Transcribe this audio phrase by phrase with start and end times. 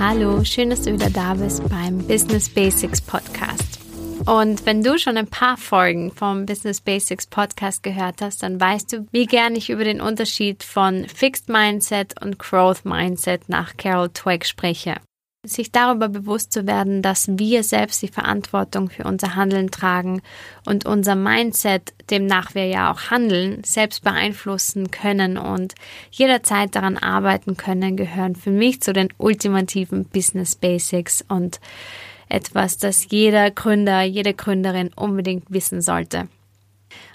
[0.00, 3.80] Hallo, schön, dass du wieder da bist beim Business Basics Podcast.
[4.26, 8.92] Und wenn du schon ein paar Folgen vom Business Basics Podcast gehört hast, dann weißt
[8.92, 14.10] du, wie gern ich über den Unterschied von Fixed Mindset und Growth Mindset nach Carol
[14.10, 14.94] Twig spreche
[15.50, 20.22] sich darüber bewusst zu werden, dass wir selbst die Verantwortung für unser Handeln tragen
[20.66, 25.74] und unser Mindset, demnach wir ja auch handeln, selbst beeinflussen können und
[26.10, 31.60] jederzeit daran arbeiten können, gehören für mich zu den ultimativen Business Basics und
[32.28, 36.28] etwas, das jeder Gründer, jede Gründerin unbedingt wissen sollte.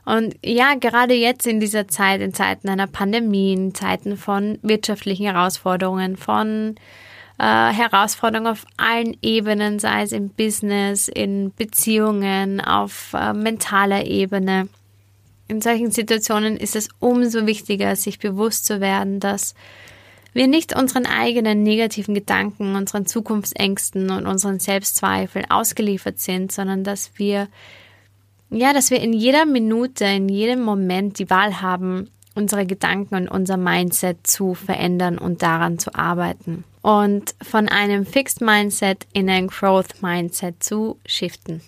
[0.06, 5.26] Und ja, gerade jetzt in dieser Zeit, in Zeiten einer Pandemie, in Zeiten von wirtschaftlichen
[5.26, 6.76] Herausforderungen, von
[7.40, 14.68] äh, Herausforderungen auf allen Ebenen, sei es im Business, in Beziehungen, auf äh, mentaler Ebene.
[15.48, 19.56] In solchen Situationen ist es umso wichtiger, sich bewusst zu werden, dass
[20.34, 27.12] wir nicht unseren eigenen negativen Gedanken, unseren Zukunftsängsten und unseren Selbstzweifeln ausgeliefert sind, sondern dass
[27.18, 27.48] wir,
[28.50, 33.28] ja, dass wir in jeder Minute, in jedem Moment die Wahl haben, unsere Gedanken und
[33.28, 39.48] unser Mindset zu verändern und daran zu arbeiten und von einem Fixed Mindset in ein
[39.48, 41.62] Growth Mindset zu shiften.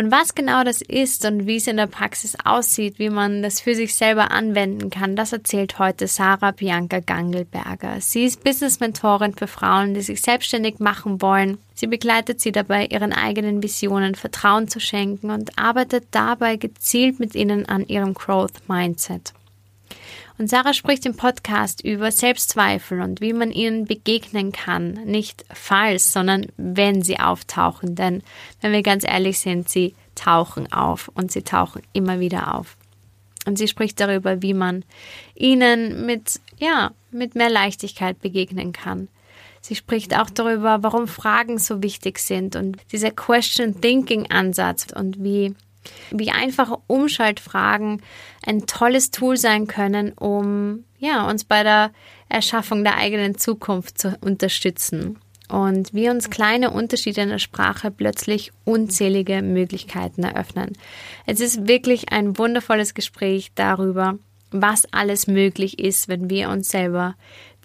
[0.00, 3.60] Und was genau das ist und wie es in der Praxis aussieht, wie man das
[3.60, 8.00] für sich selber anwenden kann, das erzählt heute Sarah Bianca Gangelberger.
[8.00, 11.58] Sie ist Business-Mentorin für Frauen, die sich selbstständig machen wollen.
[11.74, 17.34] Sie begleitet sie dabei, ihren eigenen Visionen Vertrauen zu schenken und arbeitet dabei gezielt mit
[17.34, 19.32] ihnen an ihrem Growth Mindset.
[20.38, 24.92] Und Sarah spricht im Podcast über Selbstzweifel und wie man ihnen begegnen kann.
[25.04, 27.96] Nicht falls, sondern wenn sie auftauchen.
[27.96, 28.22] Denn
[28.60, 32.76] wenn wir ganz ehrlich sind, sie tauchen auf und sie tauchen immer wieder auf.
[33.46, 34.84] Und sie spricht darüber, wie man
[35.34, 39.08] ihnen mit, ja, mit mehr Leichtigkeit begegnen kann.
[39.60, 45.22] Sie spricht auch darüber, warum Fragen so wichtig sind und dieser Question Thinking Ansatz und
[45.22, 45.54] wie
[46.10, 48.02] wie einfache Umschaltfragen
[48.46, 51.92] ein tolles Tool sein können, um ja, uns bei der
[52.28, 55.18] Erschaffung der eigenen Zukunft zu unterstützen.
[55.48, 60.74] Und wie uns kleine Unterschiede in der Sprache plötzlich unzählige Möglichkeiten eröffnen.
[61.24, 64.18] Es ist wirklich ein wundervolles Gespräch darüber,
[64.50, 67.14] was alles möglich ist, wenn wir uns selber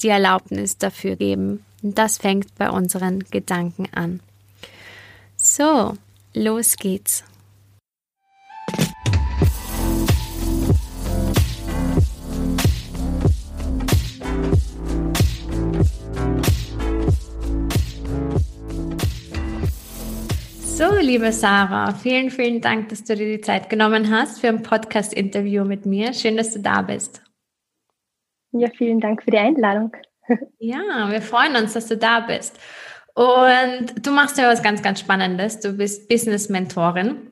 [0.01, 1.65] die Erlaubnis dafür geben.
[1.81, 4.21] Und das fängt bei unseren Gedanken an.
[5.35, 5.93] So,
[6.33, 7.25] los geht's.
[20.83, 24.63] So, liebe Sarah, vielen, vielen Dank, dass du dir die Zeit genommen hast für ein
[24.63, 26.13] Podcast-Interview mit mir.
[26.13, 27.23] Schön, dass du da bist.
[28.51, 29.95] Ja, vielen Dank für die Einladung.
[30.59, 32.59] Ja, wir freuen uns, dass du da bist.
[33.13, 35.61] Und du machst ja was ganz, ganz Spannendes.
[35.61, 37.31] Du bist Business-Mentorin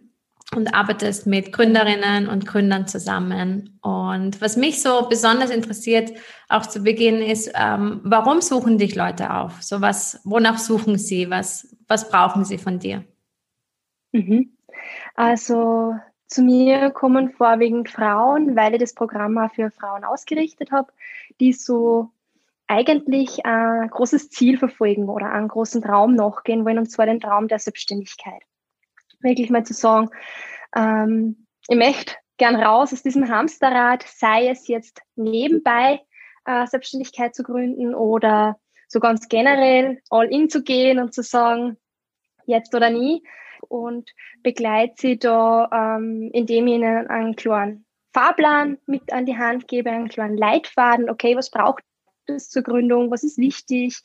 [0.56, 3.78] und arbeitest mit Gründerinnen und Gründern zusammen.
[3.82, 6.14] Und was mich so besonders interessiert,
[6.48, 9.62] auch zu Beginn, ist, ähm, warum suchen dich Leute auf?
[9.62, 11.30] So was, wonach suchen sie?
[11.30, 13.04] Was, was brauchen sie von dir?
[14.12, 14.58] Mhm.
[15.16, 15.96] Also
[16.28, 20.92] zu mir kommen vorwiegend Frauen, weil ich das Programm auch für Frauen ausgerichtet habe,
[21.40, 22.12] die so
[22.68, 27.50] eigentlich ein großes Ziel verfolgen oder einen großen Traum nachgehen wollen, und zwar den Traum
[27.50, 28.42] der Selbstständigkeit.
[29.20, 30.10] Wirklich mal zu sagen,
[30.74, 36.02] ähm, ich möchte gern raus aus diesem Hamsterrad, sei es jetzt nebenbei
[36.46, 38.58] äh, Selbstständigkeit zu gründen oder
[38.88, 41.78] so ganz generell all in zu gehen und zu sagen,
[42.46, 43.22] jetzt oder nie
[43.72, 44.12] und
[44.44, 49.90] begleite sie da, ähm, indem ich ihnen einen kleinen Fahrplan mit an die Hand gebe,
[49.90, 51.84] einen kleinen Leitfaden, okay, was braucht
[52.26, 54.02] es zur Gründung, was ist wichtig.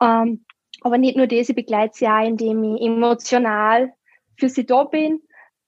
[0.00, 0.44] Ähm,
[0.82, 3.92] aber nicht nur das, ich begleite sie auch, indem ich emotional
[4.38, 5.20] für sie da bin,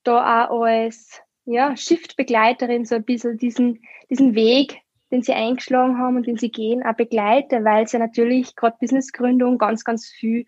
[0.05, 4.79] da auch als ja, Shift-Begleiterin so ein bisschen diesen, diesen Weg,
[5.11, 9.59] den sie eingeschlagen haben und den sie gehen, auch begleite, weil sie natürlich gerade Businessgründung
[9.59, 10.47] ganz, ganz viel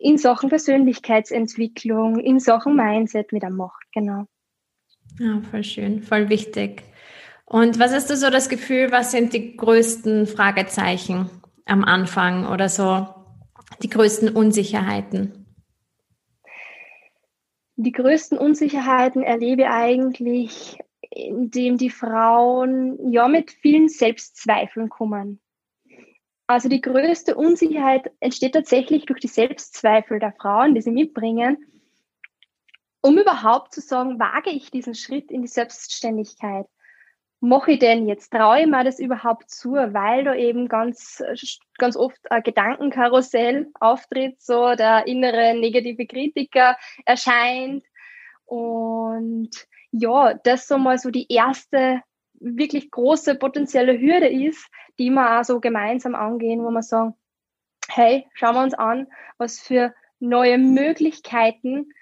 [0.00, 4.26] in Sachen Persönlichkeitsentwicklung, in Sachen Mindset wieder macht, genau.
[5.18, 6.82] Ja, voll schön, voll wichtig.
[7.44, 11.28] Und was hast du so das Gefühl, was sind die größten Fragezeichen
[11.66, 13.08] am Anfang oder so
[13.82, 15.46] die größten Unsicherheiten?
[17.76, 20.78] Die größten Unsicherheiten erlebe ich eigentlich,
[21.10, 25.40] indem die Frauen ja mit vielen Selbstzweifeln kommen.
[26.50, 31.64] Also die größte Unsicherheit entsteht tatsächlich durch die Selbstzweifel der Frauen, die sie mitbringen,
[33.02, 36.66] um überhaupt zu sagen, wage ich diesen Schritt in die Selbstständigkeit?
[37.38, 38.32] Mache ich denn jetzt?
[38.32, 39.74] Traue ich mir das überhaupt zu?
[39.74, 41.22] Weil da eben ganz,
[41.78, 47.84] ganz oft ein Gedankenkarussell auftritt, so der innere negative Kritiker erscheint.
[48.46, 49.50] Und
[49.92, 52.02] ja, das so mal so die erste
[52.40, 54.66] wirklich große potenzielle Hürde ist,
[54.98, 57.14] die wir auch so gemeinsam angehen, wo wir sagen,
[57.88, 59.06] hey, schauen wir uns an,
[59.38, 61.92] was für neue Möglichkeiten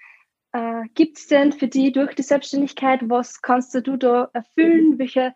[0.51, 3.01] äh, gibt es denn für die durch die Selbstständigkeit?
[3.03, 4.97] Was kannst du da erfüllen?
[4.97, 5.33] Welche,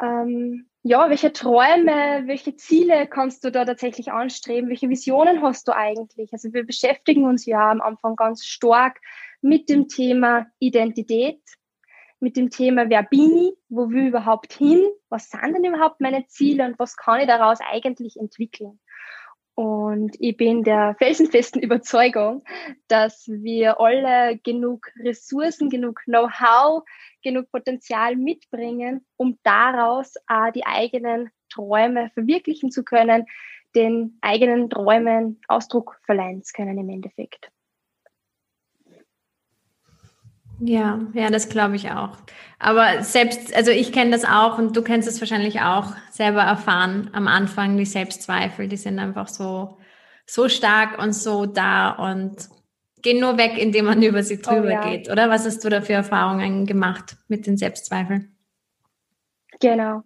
[0.00, 4.70] ähm, ja, welche Träume, welche Ziele kannst du da tatsächlich anstreben?
[4.70, 6.32] Welche Visionen hast du eigentlich?
[6.32, 9.00] Also wir beschäftigen uns ja am Anfang ganz stark
[9.42, 11.40] mit dem Thema Identität,
[12.22, 16.00] mit dem Thema Wer bin ich, wo will ich überhaupt hin, was sind denn überhaupt
[16.00, 18.78] meine Ziele und was kann ich daraus eigentlich entwickeln.
[19.54, 22.42] Und ich bin der felsenfesten Überzeugung,
[22.88, 26.84] dass wir alle genug Ressourcen, genug Know-how,
[27.22, 33.26] genug Potenzial mitbringen, um daraus auch die eigenen Träume verwirklichen zu können,
[33.74, 37.50] den eigenen Träumen Ausdruck verleihen zu können im Endeffekt.
[40.64, 42.16] Ja, ja, das glaube ich auch.
[42.60, 47.10] Aber selbst, also ich kenne das auch und du kennst es wahrscheinlich auch selber erfahren
[47.12, 49.78] am Anfang, die Selbstzweifel, die sind einfach so,
[50.24, 52.48] so stark und so da und
[53.02, 54.88] gehen nur weg, indem man über sie drüber oh, ja.
[54.88, 55.28] geht, oder?
[55.28, 58.36] Was hast du da für Erfahrungen gemacht mit den Selbstzweifeln?
[59.58, 60.04] Genau.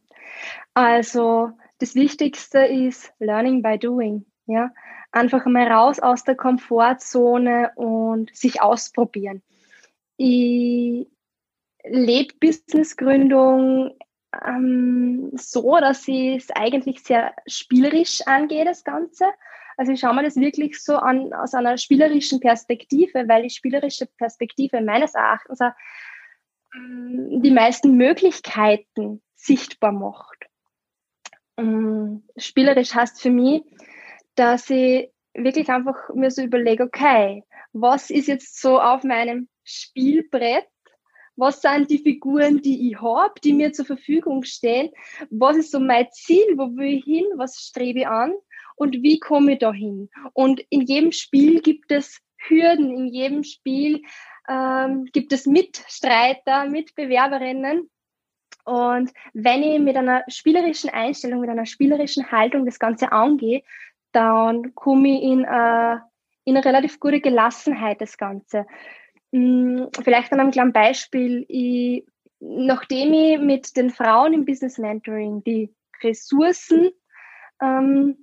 [0.73, 1.51] Also
[1.81, 4.25] das Wichtigste ist Learning by Doing.
[4.47, 4.71] Ja,
[5.13, 9.43] einfach mal raus aus der Komfortzone und sich ausprobieren.
[10.17, 11.07] Ich
[11.85, 13.97] lebe Businessgründung
[14.45, 19.27] ähm, so, dass ich es eigentlich sehr spielerisch angehe, das Ganze.
[19.77, 24.07] Also ich schaue mir das wirklich so an aus einer spielerischen Perspektive, weil die spielerische
[24.07, 30.47] Perspektive meines Erachtens ähm, die meisten Möglichkeiten sichtbar macht.
[31.59, 33.63] Ähm, spielerisch heißt für mich,
[34.35, 40.67] dass ich wirklich einfach mir so überlege, okay, was ist jetzt so auf meinem Spielbrett.
[41.39, 44.91] Was sind die Figuren, die ich habe, die mir zur Verfügung stehen?
[45.29, 46.57] Was ist so mein Ziel?
[46.57, 47.27] Wo will ich hin?
[47.37, 48.33] Was strebe ich an?
[48.77, 50.09] Und wie komme ich da hin?
[50.33, 54.03] Und in jedem Spiel gibt es Hürden, in jedem Spiel
[54.49, 57.91] ähm, gibt es Mitstreiter, Mitbewerberinnen.
[58.65, 63.63] Und wenn ich mit einer spielerischen Einstellung, mit einer spielerischen Haltung das Ganze angehe,
[64.13, 65.97] dann komme ich in, äh,
[66.45, 68.67] in eine relativ gute Gelassenheit das Ganze.
[69.37, 71.45] Hm, vielleicht an einem kleinen Beispiel.
[71.49, 72.07] Ich,
[72.41, 76.91] nachdem ich mit den Frauen im Business Mentoring die Ressourcen,
[77.61, 78.17] ähm,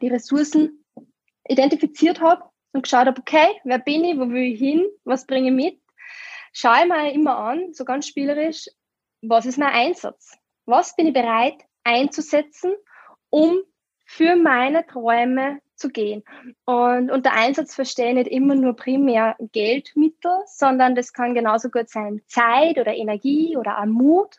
[0.00, 0.82] die Ressourcen
[1.46, 5.48] identifiziert habe und geschaut habe, okay, wer bin ich, wo will ich hin, was bringe
[5.48, 5.82] ich mit,
[6.54, 8.68] schaue ich mir immer an, so ganz spielerisch,
[9.20, 10.38] was ist mein Einsatz?
[10.64, 12.72] Was bin ich bereit einzusetzen,
[13.28, 13.58] um
[14.06, 16.22] für meine Träume zu gehen.
[16.64, 21.88] Und unter Einsatz verstehe ich nicht immer nur primär Geldmittel, sondern das kann genauso gut
[21.88, 24.36] sein Zeit oder Energie oder auch Mut.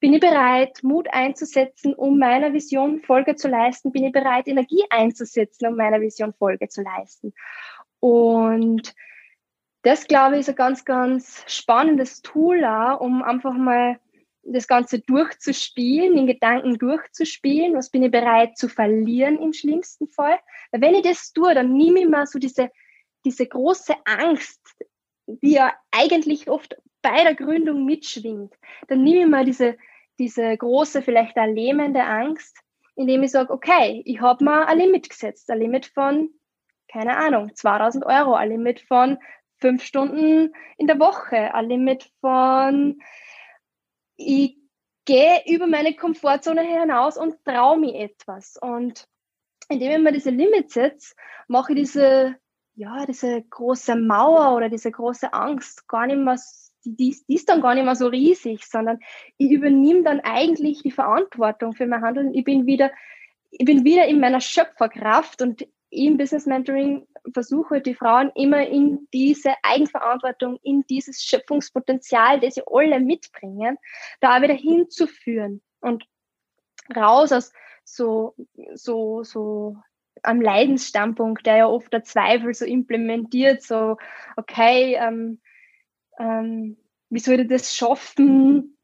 [0.00, 3.92] Bin ich bereit, Mut einzusetzen, um meiner Vision Folge zu leisten?
[3.92, 7.32] Bin ich bereit, Energie einzusetzen, um meiner Vision Folge zu leisten?
[8.00, 8.94] Und
[9.82, 13.98] das, glaube ich, ist ein ganz, ganz spannendes Tool, auch, um einfach mal
[14.44, 20.38] das Ganze durchzuspielen, in Gedanken durchzuspielen, was bin ich bereit zu verlieren im schlimmsten Fall.
[20.70, 22.70] Weil wenn ich das tue, dann nehme ich mal so diese,
[23.24, 24.60] diese große Angst,
[25.26, 28.54] die ja eigentlich oft bei der Gründung mitschwingt,
[28.88, 29.76] dann nehme ich mal diese,
[30.18, 32.58] diese große, vielleicht auch lähmende Angst,
[32.96, 36.30] indem ich sage, okay, ich habe mal ein Limit gesetzt, ein Limit von,
[36.90, 39.18] keine Ahnung, 2000 Euro, ein Limit von
[39.58, 43.00] fünf Stunden in der Woche, ein Limit von
[44.26, 44.58] ich
[45.04, 48.56] gehe über meine Komfortzone hinaus und traue mir etwas.
[48.60, 49.06] Und
[49.68, 51.14] indem ich mir diese Limits setze,
[51.48, 52.36] mache ich diese,
[52.74, 56.38] ja, diese große Mauer oder diese große Angst gar nicht mehr,
[56.84, 58.98] die, die ist dann gar nicht mehr so riesig, sondern
[59.38, 62.34] ich übernehme dann eigentlich die Verantwortung für mein Handeln.
[62.34, 62.90] Ich bin wieder,
[63.50, 69.06] ich bin wieder in meiner Schöpferkraft und im Business Mentoring versuche die Frauen immer in
[69.12, 73.76] diese Eigenverantwortung, in dieses Schöpfungspotenzial, das sie alle mitbringen,
[74.20, 76.04] da wieder hinzuführen und
[76.96, 77.52] raus aus
[77.84, 78.34] so,
[78.74, 79.76] so, so
[80.22, 83.98] am Leidensstandpunkt, der ja oft der Zweifel so implementiert, so,
[84.36, 85.40] okay, ähm,
[86.18, 86.78] ähm,
[87.10, 88.78] wie soll ich das schaffen?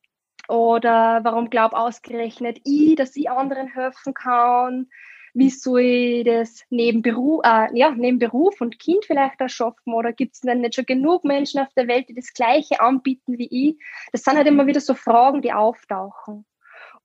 [0.49, 4.89] Oder warum glaub ausgerechnet ich, dass ich anderen helfen kann?
[5.35, 9.93] Wie soll ich das neben Beruf, äh, ja, neben Beruf und Kind vielleicht auch schaffen?
[9.93, 13.39] Oder gibt es denn nicht schon genug Menschen auf der Welt, die das Gleiche anbieten
[13.39, 13.83] wie ich?
[14.13, 16.45] Das sind halt immer wieder so Fragen, die auftauchen.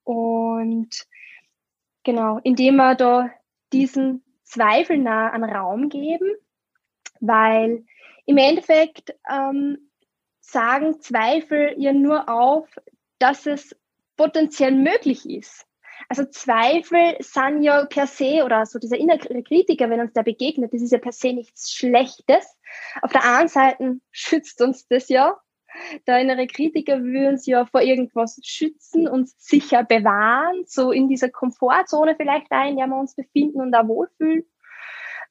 [0.04, 1.08] Und
[2.04, 3.30] genau, indem wir da
[3.72, 6.34] diesen Zweifeln einen Raum geben,
[7.20, 7.86] weil
[8.26, 9.90] im Endeffekt ähm,
[10.40, 12.70] sagen Zweifel ja nur auf,
[13.20, 13.76] dass es
[14.18, 15.66] potenziell möglich ist.
[16.10, 20.74] Also Zweifel sind ja per se oder so dieser innere Kritiker, wenn uns der begegnet,
[20.74, 22.58] das ist ja per se nichts Schlechtes.
[23.02, 25.38] Auf der einen Seite schützt uns das ja.
[26.06, 31.30] Der innere Kritiker will uns ja vor irgendwas schützen, uns sicher bewahren, so in dieser
[31.30, 34.44] Komfortzone vielleicht ein, in der wir uns befinden und da wohlfühlen.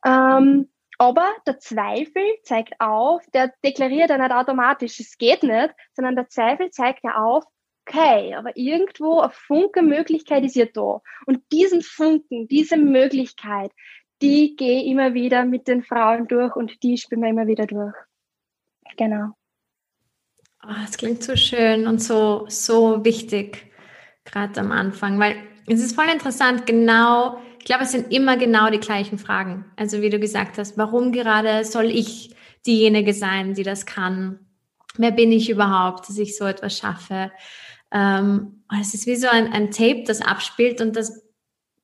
[0.05, 6.17] Ähm, aber der Zweifel zeigt auf, der deklariert ja nicht automatisch, es geht nicht, sondern
[6.17, 7.45] der Zweifel zeigt ja auf,
[7.93, 11.01] okay, aber irgendwo eine Funke-Möglichkeit ist ja da.
[11.27, 13.71] Und diesen Funken, diese Möglichkeit,
[14.21, 17.95] die gehe immer wieder mit den Frauen durch und die spielen wir immer wieder durch.
[18.97, 19.33] Genau.
[20.65, 23.73] Oh, das klingt so schön und so, so wichtig,
[24.25, 25.35] gerade am Anfang, weil
[25.67, 29.65] es ist voll interessant, genau, ich glaube, es sind immer genau die gleichen Fragen.
[29.77, 32.35] Also wie du gesagt hast, warum gerade soll ich
[32.67, 34.39] diejenige sein, die das kann?
[34.97, 37.33] Wer bin ich überhaupt, dass ich so etwas schaffe?
[37.93, 41.23] Ähm, es ist wie so ein, ein Tape, das abspielt und das,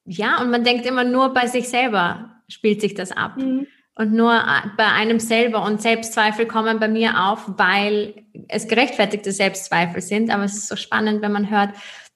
[0.05, 3.37] ja, und man denkt immer nur bei sich selber spielt sich das ab.
[3.37, 3.67] Mhm.
[3.95, 9.33] Und nur äh, bei einem selber und Selbstzweifel kommen bei mir auf, weil es gerechtfertigte
[9.33, 10.31] Selbstzweifel sind.
[10.31, 11.71] Aber es ist so spannend, wenn man hört,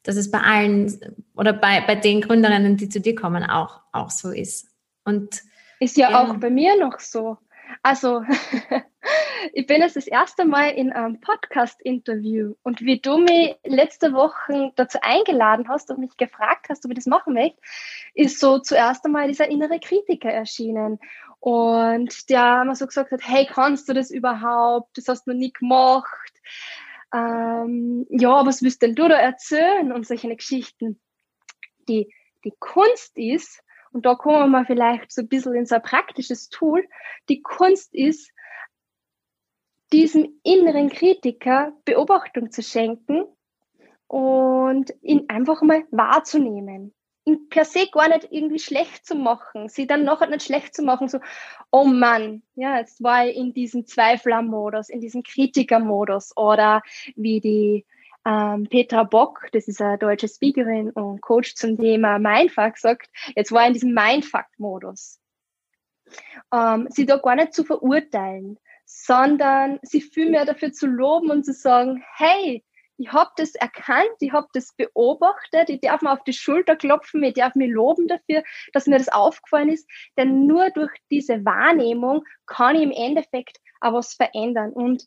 [0.05, 0.99] dass es bei allen
[1.35, 4.69] oder bei, bei den Gründerinnen, die zu dir kommen, auch, auch so ist.
[5.05, 5.43] Und
[5.81, 6.23] ist ja, ja.
[6.23, 7.39] auch bei mir noch so.
[7.83, 8.23] Also,
[9.53, 14.73] ich bin jetzt das erste Mal in einem Podcast-Interview und wie du mich letzte Woche
[14.77, 17.61] dazu eingeladen hast und mich gefragt hast, ob ich das machen möchte,
[18.15, 20.99] ist so zuerst einmal dieser innere Kritiker erschienen.
[21.41, 24.97] Und der mir so gesagt hat, hey, kannst du das überhaupt?
[24.97, 26.33] Das hast du noch nie gemacht
[27.13, 31.01] ähm, ja, was willst denn du da erzählen und solche Geschichten.
[31.89, 32.13] Die,
[32.45, 36.49] die Kunst ist, und da kommen wir vielleicht so ein bisschen in so ein praktisches
[36.49, 36.89] Tool,
[37.29, 38.31] die Kunst ist,
[39.93, 43.25] diesem inneren Kritiker Beobachtung zu schenken
[44.07, 46.95] und ihn einfach mal wahrzunehmen.
[47.25, 50.83] Ihn per se gar nicht irgendwie schlecht zu machen, sie dann noch nicht schlecht zu
[50.83, 51.21] machen, so,
[51.71, 56.37] oh Mann, ja, jetzt war ich in diesem Zweifler-Modus, in diesem Kritiker-Modus.
[56.37, 56.83] Oder
[57.15, 57.87] wie die
[58.27, 63.53] ähm, Petra Bock, das ist eine deutsche Speakerin und Coach zum Thema Mindfuck, sagt, jetzt
[63.53, 65.21] war ich in diesem Mindfuck-Modus.
[66.53, 68.59] Ähm, sie da gar nicht zu verurteilen,
[68.95, 72.65] sondern sie vielmehr dafür zu loben und zu sagen, hey,
[72.99, 77.23] ich habe das erkannt, ich habe das beobachtet, ich darf mir auf die Schulter klopfen,
[77.25, 82.23] ich darf mich loben dafür, dass mir das aufgefallen ist, denn nur durch diese Wahrnehmung
[82.47, 84.73] kann ich im Endeffekt auch was verändern.
[84.73, 85.07] Und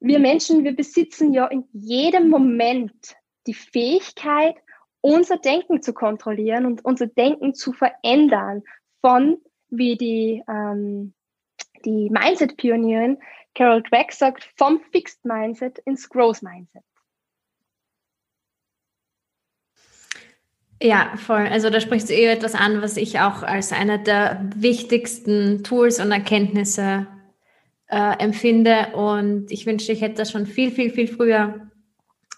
[0.00, 4.56] wir Menschen, wir besitzen ja in jedem Moment die Fähigkeit,
[5.00, 8.62] unser Denken zu kontrollieren und unser Denken zu verändern
[9.00, 11.14] von, wie die, ähm,
[11.86, 13.18] die Mindset-Pionierin
[13.54, 16.82] Carol Dweck sagt, vom Fixed Mindset ins Growth Mindset.
[20.82, 21.46] Ja, voll.
[21.46, 26.00] Also da sprichst du eh etwas an, was ich auch als einer der wichtigsten Tools
[26.00, 27.06] und Erkenntnisse
[27.86, 28.88] äh, empfinde.
[28.94, 31.70] Und ich wünschte, ich hätte das schon viel, viel, viel früher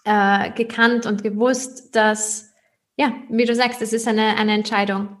[0.05, 2.53] äh, gekannt und gewusst, dass,
[2.95, 5.17] ja, wie du sagst, es ist eine, eine Entscheidung.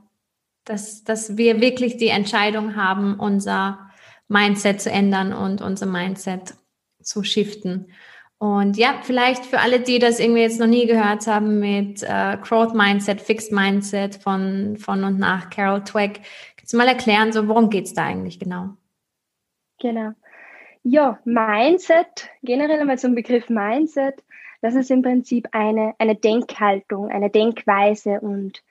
[0.63, 3.88] Dass, dass wir wirklich die Entscheidung haben, unser
[4.29, 6.53] Mindset zu ändern und unser Mindset
[7.01, 7.91] zu shiften.
[8.37, 12.37] Und ja, vielleicht für alle, die das irgendwie jetzt noch nie gehört haben mit äh,
[12.41, 16.21] Growth Mindset, Fixed Mindset von, von und nach Carol Twig,
[16.55, 18.69] kannst du mal erklären, so worum geht's da eigentlich genau?
[19.81, 20.11] Genau.
[20.83, 24.23] Ja, Mindset, generell einmal zum Begriff Mindset,
[24.61, 28.63] das ist im Prinzip eine, eine Denkhaltung, eine Denkweise und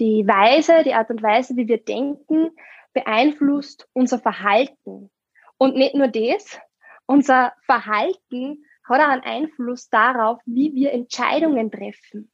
[0.00, 2.50] die Weise, die Art und Weise, wie wir denken,
[2.92, 5.10] beeinflusst unser Verhalten.
[5.58, 6.58] Und nicht nur das,
[7.06, 12.32] unser Verhalten hat auch einen Einfluss darauf, wie wir Entscheidungen treffen.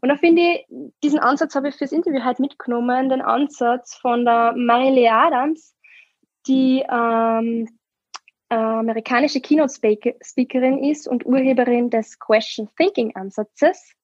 [0.00, 0.66] Und da finde ich,
[1.02, 5.74] diesen Ansatz habe ich fürs Interview halt mitgenommen, den Ansatz von der Marilyn Adams,
[6.46, 7.68] die ähm,
[8.48, 13.94] äh, amerikanische Keynote-Speakerin ist und Urheberin des Question Thinking Ansatzes.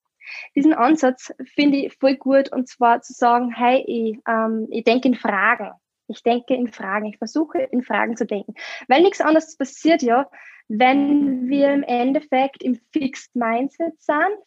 [0.55, 5.07] Diesen Ansatz finde ich voll gut und zwar zu sagen, hey, ich, ähm, ich denke
[5.09, 5.71] in Fragen.
[6.07, 7.07] Ich denke in Fragen.
[7.07, 8.53] Ich versuche in Fragen zu denken.
[8.87, 10.29] Weil nichts anderes passiert ja,
[10.67, 14.37] wenn wir im Endeffekt im Fixed Mindset sind,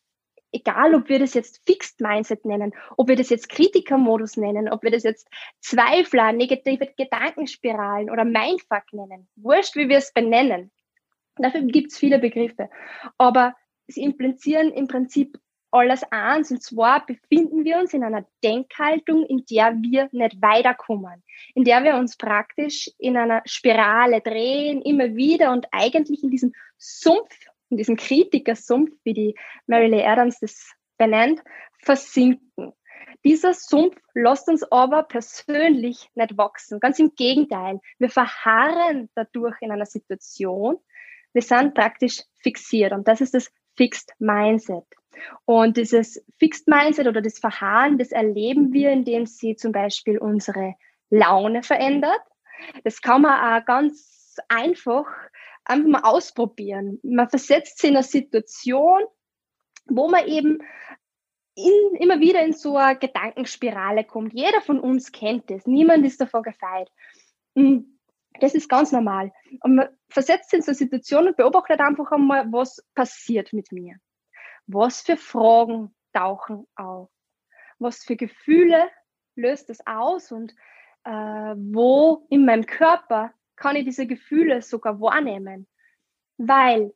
[0.52, 4.82] egal ob wir das jetzt Fixed Mindset nennen, ob wir das jetzt Kritikermodus nennen, ob
[4.82, 5.28] wir das jetzt
[5.60, 10.70] Zweifler, negative Gedankenspiralen oder Mindfuck nennen, wurscht, wie wir es benennen.
[11.36, 12.68] Dafür gibt es viele Begriffe.
[13.16, 13.54] Aber
[13.86, 15.38] sie implizieren im Prinzip
[15.70, 16.50] alles eins.
[16.50, 21.22] Und zwar befinden wir uns in einer Denkhaltung, in der wir nicht weiterkommen,
[21.54, 26.52] in der wir uns praktisch in einer Spirale drehen, immer wieder und eigentlich in diesem
[26.78, 27.34] Sumpf,
[27.70, 29.34] in diesem Kritikersumpf, wie die
[29.66, 31.42] Mary Lee Adams das benennt,
[31.82, 32.72] versinken.
[33.24, 36.80] Dieser Sumpf lässt uns aber persönlich nicht wachsen.
[36.80, 37.80] Ganz im Gegenteil.
[37.98, 40.78] Wir verharren dadurch in einer Situation.
[41.32, 42.92] Wir sind praktisch fixiert.
[42.92, 44.84] Und das ist das Fixed Mindset.
[45.46, 50.74] Und dieses Fixed Mindset oder das Verharren, das erleben wir, indem sie zum Beispiel unsere
[51.10, 52.20] Laune verändert.
[52.84, 55.06] Das kann man auch ganz einfach
[55.68, 56.98] einfach mal ausprobieren.
[57.02, 59.02] Man versetzt sich in eine Situation,
[59.86, 60.58] wo man eben
[61.54, 64.32] in, immer wieder in so eine Gedankenspirale kommt.
[64.32, 65.66] Jeder von uns kennt das.
[65.66, 66.90] Niemand ist davon gefeit.
[68.40, 69.32] Das ist ganz normal.
[69.62, 73.72] Und man versetzt sich in so eine Situation und beobachtet einfach einmal, was passiert mit
[73.72, 73.96] mir.
[74.66, 77.10] Was für Fragen tauchen auf?
[77.78, 78.90] Was für Gefühle
[79.34, 80.30] löst das aus?
[80.30, 80.54] Und
[81.04, 85.66] äh, wo in meinem Körper kann ich diese Gefühle sogar wahrnehmen?
[86.36, 86.92] Weil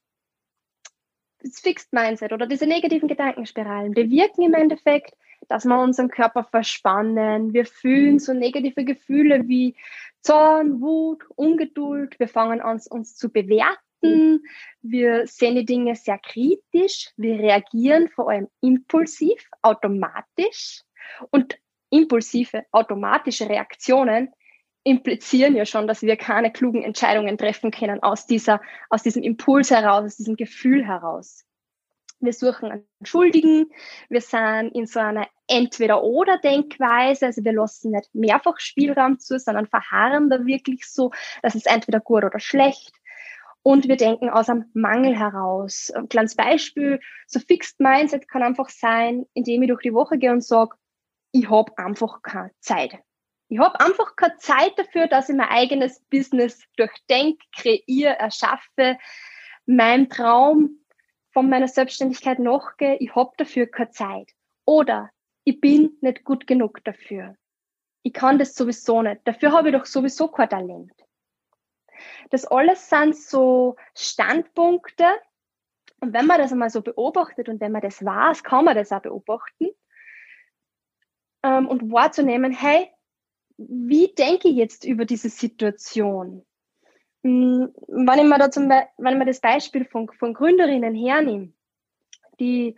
[1.41, 5.17] das Fixed Mindset oder diese negativen Gedankenspiralen bewirken im Endeffekt,
[5.49, 7.53] dass wir unseren Körper verspannen.
[7.53, 9.77] Wir fühlen so negative Gefühle wie
[10.21, 12.19] Zorn, Wut, Ungeduld.
[12.19, 14.43] Wir fangen an, uns zu bewerten.
[14.83, 17.11] Wir sehen die Dinge sehr kritisch.
[17.17, 20.83] Wir reagieren vor allem impulsiv, automatisch.
[21.31, 21.59] Und
[21.91, 24.31] impulsive, automatische Reaktionen
[24.85, 29.71] implizieren ja schon, dass wir keine klugen Entscheidungen treffen können aus dieser, aus diesem Impuls
[29.71, 31.45] heraus, aus diesem Gefühl heraus.
[32.23, 33.71] Wir suchen einen Schuldigen,
[34.09, 40.31] wir sind in so einer Entweder-Oder-Denkweise, also wir lassen nicht mehrfach Spielraum zu, sondern verharren
[40.31, 41.11] da wirklich so,
[41.43, 42.93] dass es entweder gut oder schlecht.
[43.65, 45.91] Und wir denken aus einem Mangel heraus.
[45.95, 50.33] Ein kleines Beispiel, so Fixed Mindset kann einfach sein, indem ich durch die Woche gehe
[50.33, 50.77] und sage,
[51.33, 52.99] ich habe einfach keine Zeit.
[53.49, 58.97] Ich habe einfach keine Zeit dafür, dass ich mein eigenes Business durchdenke, kreiere, erschaffe,
[59.67, 60.82] meinem Traum
[61.33, 62.97] von meiner Selbstständigkeit nachgehe.
[62.97, 64.31] Ich habe dafür keine Zeit.
[64.65, 65.11] Oder
[65.45, 67.37] ich bin nicht gut genug dafür.
[68.03, 69.23] Ich kann das sowieso nicht.
[69.25, 70.93] Dafür habe ich doch sowieso kein Talent.
[72.31, 75.07] Das alles sind so Standpunkte.
[76.01, 78.91] Und wenn man das einmal so beobachtet und wenn man das weiß, kann man das
[78.93, 79.69] auch beobachten
[81.45, 82.91] ähm, und wahrzunehmen, hey,
[83.57, 86.45] wie denke ich jetzt über diese Situation?
[87.25, 90.95] Hm, wenn ich mir, da zum Be wenn ich mir das Beispiel von, von Gründerinnen
[90.95, 91.53] hernehme,
[92.41, 92.77] die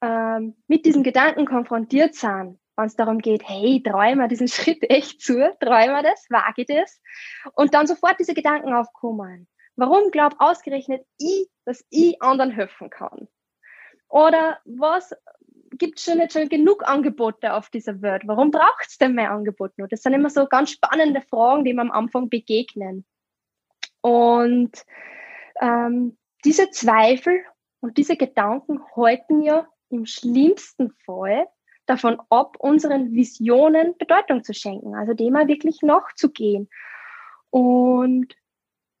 [0.00, 5.20] ähm, mit diesen Gedanken konfrontiert sind, wenn es darum geht, hey, träume diesen Schritt echt
[5.20, 7.00] zu, träume das, wage das,
[7.54, 9.48] und dann sofort diese Gedanken aufkommen.
[9.76, 13.28] Warum glaubt ausgerechnet ich, dass ich anderen helfen kann?
[14.08, 15.14] Oder was
[15.72, 18.22] gibt es schon nicht schon genug Angebote auf dieser Welt?
[18.26, 19.88] Warum braucht es denn mehr Angebote nur?
[19.88, 23.06] Das sind immer so ganz spannende Fragen, die mir am Anfang begegnen.
[24.00, 24.84] Und
[25.60, 27.44] ähm, diese Zweifel
[27.80, 31.46] und diese Gedanken halten ja im schlimmsten Fall
[31.86, 36.68] davon ab, unseren Visionen Bedeutung zu schenken, also dem mal wirklich nachzugehen.
[37.50, 38.36] Und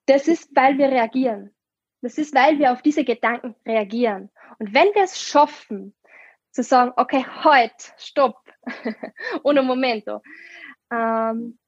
[0.06, 1.54] das ist, weil wir reagieren.
[2.02, 4.30] Das ist, weil wir auf diese Gedanken reagieren.
[4.58, 5.94] Und wenn wir es schaffen,
[6.50, 8.36] zu sagen, okay, heute, stopp,
[9.44, 10.20] ohne Momento.
[10.90, 11.58] Ähm,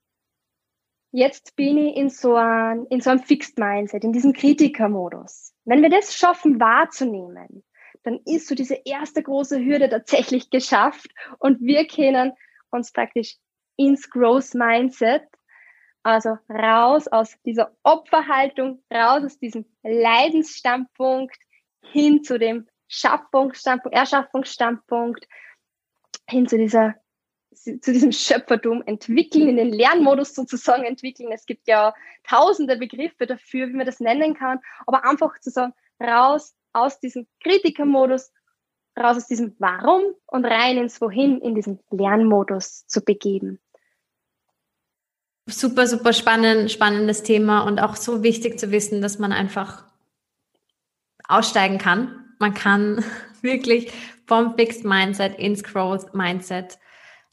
[1.12, 5.54] jetzt bin ich in so, ein, in so einem Fixed Mindset, in diesem Kritikermodus.
[5.64, 7.62] Wenn wir das schaffen wahrzunehmen,
[8.02, 12.32] dann ist so diese erste große Hürde tatsächlich geschafft und wir können
[12.70, 13.36] uns praktisch
[13.76, 15.22] ins Growth Mindset,
[16.02, 21.36] also raus aus dieser Opferhaltung, raus aus diesem Leidensstandpunkt
[21.82, 25.26] hin zu dem Schaffungsstandpunkt, Erschaffungsstandpunkt
[26.28, 26.94] hin zu dieser
[27.54, 31.30] zu diesem Schöpfertum entwickeln, in den Lernmodus sozusagen entwickeln.
[31.32, 35.72] Es gibt ja tausende Begriffe dafür, wie man das nennen kann, aber einfach zu sagen,
[36.00, 38.32] raus aus diesem Kritikermodus,
[38.98, 43.60] raus aus diesem Warum und rein ins Wohin, in diesen Lernmodus zu begeben.
[45.46, 49.84] Super, super spannend, spannendes Thema und auch so wichtig zu wissen, dass man einfach
[51.28, 53.02] aussteigen kann man kann
[53.40, 53.90] wirklich
[54.26, 56.78] vom Fixed Mindset ins Growth Mindset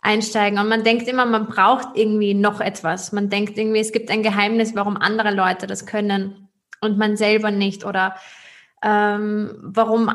[0.02, 0.60] einsteigen.
[0.60, 3.12] Und man denkt immer, man braucht irgendwie noch etwas.
[3.12, 6.50] Man denkt irgendwie, es gibt ein Geheimnis, warum andere Leute das können
[6.82, 7.86] und man selber nicht.
[7.86, 8.16] Oder
[8.82, 10.12] ähm, warum,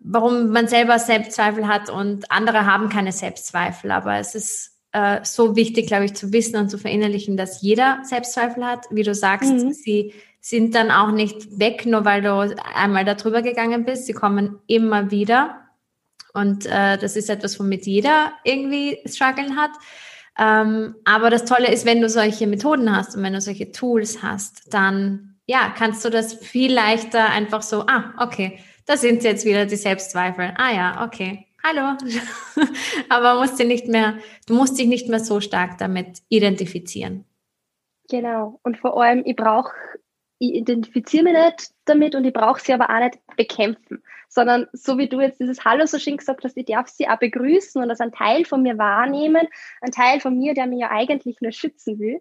[0.00, 3.90] warum man selber Selbstzweifel hat und andere haben keine Selbstzweifel.
[3.90, 8.00] Aber es ist äh, so wichtig, glaube ich, zu wissen und zu verinnerlichen, dass jeder
[8.04, 8.86] Selbstzweifel hat.
[8.90, 9.72] Wie du sagst, mhm.
[9.72, 14.06] sie sind dann auch nicht weg, nur weil du einmal darüber gegangen bist.
[14.06, 15.65] Sie kommen immer wieder.
[16.36, 19.70] Und äh, das ist etwas, womit jeder irgendwie strugglen hat.
[20.38, 24.22] Ähm, aber das Tolle ist, wenn du solche Methoden hast und wenn du solche Tools
[24.22, 29.44] hast, dann ja, kannst du das viel leichter einfach so, ah, okay, da sind jetzt
[29.44, 30.54] wieder die Selbstzweifel.
[30.56, 31.96] Ah ja, okay, hallo.
[33.08, 37.24] aber musst du nicht mehr, du musst dich nicht mehr so stark damit identifizieren.
[38.08, 38.60] Genau.
[38.62, 39.72] Und vor allem, ich brauche,
[40.38, 44.98] ich identifiziere mich nicht damit und ich brauche sie aber auch nicht bekämpfen, sondern so
[44.98, 47.88] wie du jetzt dieses Hallo so schön gesagt hast, ich darf sie auch begrüßen und
[47.90, 49.48] als ein Teil von mir wahrnehmen,
[49.80, 52.20] ein Teil von mir, der mich ja eigentlich nur schützen will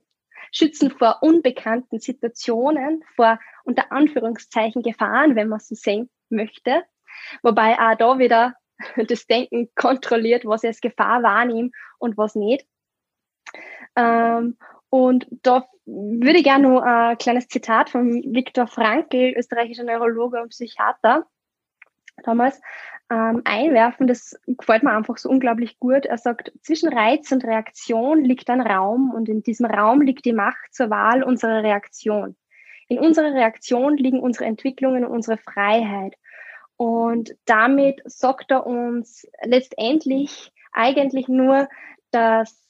[0.52, 6.84] schützen vor unbekannten Situationen, vor unter Anführungszeichen Gefahren, wenn man so sehen möchte.
[7.42, 8.56] Wobei auch da wieder
[9.08, 12.66] das Denken kontrolliert, was ich als Gefahr wahrnehme und was nicht.
[13.96, 14.58] Ähm,
[14.96, 20.52] und da würde ich gerne noch ein kleines Zitat von Viktor Frankl, österreichischer Neurologe und
[20.52, 21.26] Psychiater,
[22.24, 22.62] damals
[23.12, 24.08] ähm, einwerfen.
[24.08, 26.06] Das gefällt mir einfach so unglaublich gut.
[26.06, 30.32] Er sagt, zwischen Reiz und Reaktion liegt ein Raum und in diesem Raum liegt die
[30.32, 32.38] Macht zur Wahl unserer Reaktion.
[32.88, 36.16] In unserer Reaktion liegen unsere Entwicklungen und unsere Freiheit.
[36.78, 41.68] Und damit sagt er uns letztendlich eigentlich nur,
[42.12, 42.65] dass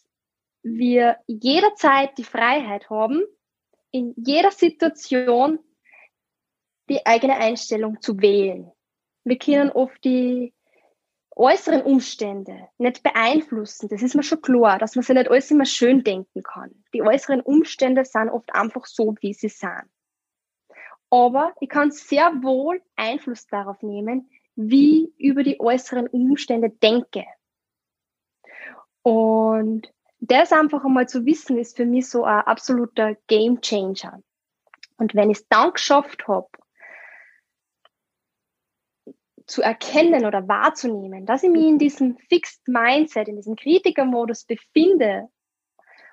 [0.66, 3.24] wir jederzeit die Freiheit haben,
[3.92, 5.60] in jeder Situation
[6.90, 8.72] die eigene Einstellung zu wählen
[9.26, 10.54] wir können oft die
[11.36, 13.90] äußeren Umstände nicht beeinflussen.
[13.90, 16.86] Das ist mir schon klar, dass man sich nicht alles immer schön denken kann.
[16.94, 19.90] Die äußeren Umstände sind oft einfach so, wie sie sind.
[21.10, 27.26] Aber ich kann sehr wohl Einfluss darauf nehmen, wie ich über die äußeren Umstände denke.
[29.02, 34.22] Und das einfach einmal zu wissen, ist für mich so ein absoluter Game Changer.
[34.98, 36.48] Und wenn ich es dann geschafft habe,
[39.46, 45.30] zu erkennen oder wahrzunehmen, dass ich mich in diesem Fixed Mindset, in diesem Kritikermodus befinde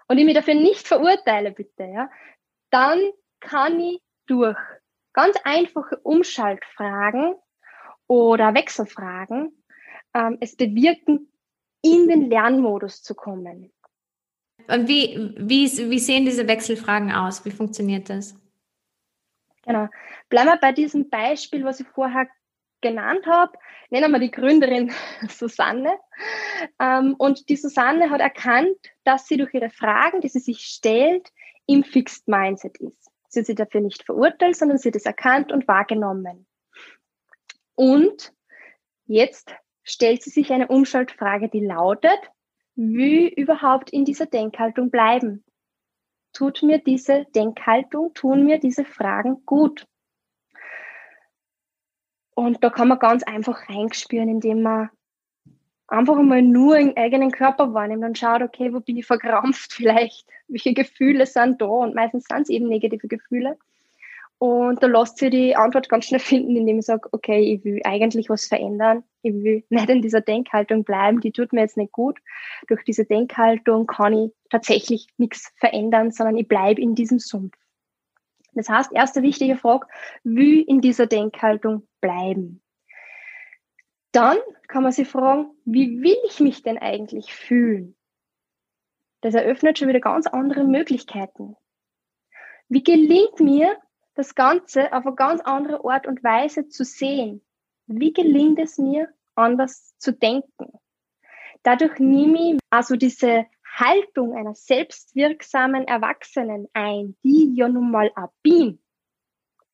[0.08, 2.10] und ich mich dafür nicht verurteile, bitte, ja,
[2.70, 3.00] dann
[3.40, 4.58] kann ich durch
[5.14, 7.34] ganz einfache Umschaltfragen
[8.06, 9.64] oder Wechselfragen
[10.14, 11.32] ähm, es bewirken,
[11.82, 13.72] in den Lernmodus zu kommen.
[14.68, 17.44] Und wie, wie, wie sehen diese Wechselfragen aus?
[17.44, 18.34] Wie funktioniert das?
[19.64, 19.88] Genau.
[20.28, 22.26] Bleiben wir bei diesem Beispiel, was ich vorher
[22.80, 23.52] genannt habe,
[23.90, 24.92] nennen wir die Gründerin
[25.28, 25.98] Susanne.
[26.78, 31.30] Ähm, und die Susanne hat erkannt, dass sie durch ihre Fragen, die sie sich stellt,
[31.66, 33.10] im Fixed Mindset ist.
[33.28, 36.46] Sie hat sich dafür nicht verurteilt, sondern sie hat es erkannt und wahrgenommen.
[37.74, 38.34] Und
[39.06, 42.18] jetzt stellt sie sich eine Umschaltfrage, die lautet,
[42.74, 45.44] wie überhaupt in dieser Denkhaltung bleiben?
[46.32, 49.86] Tut mir diese Denkhaltung, tun mir diese Fragen gut?
[52.34, 54.90] Und da kann man ganz einfach reinspüren, indem man
[55.86, 60.26] einfach einmal nur im eigenen Körper wahrnimmt und schaut, okay, wo bin ich verkrampft vielleicht?
[60.48, 61.66] Welche Gefühle sind da?
[61.66, 63.58] Und meistens sind es eben negative Gefühle.
[64.42, 67.80] Und da lässt sich die Antwort ganz schnell finden, indem ich sage, okay, ich will
[67.84, 69.04] eigentlich was verändern.
[69.22, 72.18] Ich will nicht in dieser Denkhaltung bleiben, die tut mir jetzt nicht gut.
[72.66, 77.56] Durch diese Denkhaltung kann ich tatsächlich nichts verändern, sondern ich bleibe in diesem Sumpf.
[78.54, 79.86] Das heißt, erste wichtige Frage,
[80.24, 82.64] wie in dieser Denkhaltung bleiben?
[84.10, 87.94] Dann kann man sich fragen, wie will ich mich denn eigentlich fühlen?
[89.20, 91.54] Das eröffnet schon wieder ganz andere Möglichkeiten.
[92.68, 93.76] Wie gelingt mir,
[94.14, 97.42] das Ganze auf eine ganz andere Art und Weise zu sehen?
[97.86, 100.72] Wie gelingt es mir, anders zu denken?
[101.62, 108.32] Dadurch nehme ich also diese Haltung einer selbstwirksamen Erwachsenen ein, die ja nun mal auch
[108.42, 108.78] bin.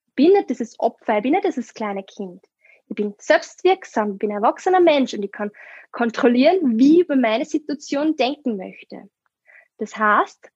[0.08, 2.44] Ich bin nicht dieses Opfer, ich bin nicht dieses kleine Kind.
[2.88, 5.50] Ich bin selbstwirksam, ich bin ein erwachsener Mensch und ich kann
[5.90, 9.08] kontrollieren, wie ich über meine Situation denken möchte.
[9.78, 10.50] Das heißt,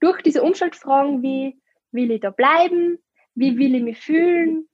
[0.00, 1.60] durch diese Umschaltfragen wie
[1.92, 2.98] will ich da bleiben,
[3.34, 4.68] wie will ich mich fühlen,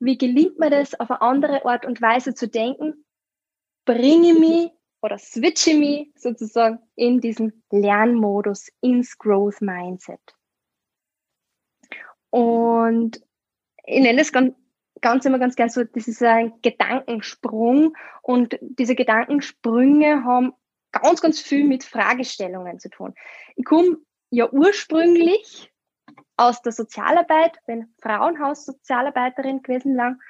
[0.00, 3.04] wie gelingt mir das, auf eine andere Art und Weise zu denken,
[3.84, 4.70] bringe ich mich
[5.02, 10.20] oder switche mich sozusagen in diesen Lernmodus, ins Growth Mindset.
[12.30, 13.20] Und
[13.84, 14.54] ich nenne das ganz
[15.00, 17.96] ganz immer ganz gern so, das ist ein Gedankensprung.
[18.22, 20.52] Und diese Gedankensprünge haben
[20.92, 23.14] ganz, ganz viel mit Fragestellungen zu tun.
[23.56, 23.98] Ich komme
[24.30, 25.72] ja ursprünglich
[26.38, 30.20] aus der Sozialarbeit, bin Frauenhaus-Sozialarbeiterin gewesen lang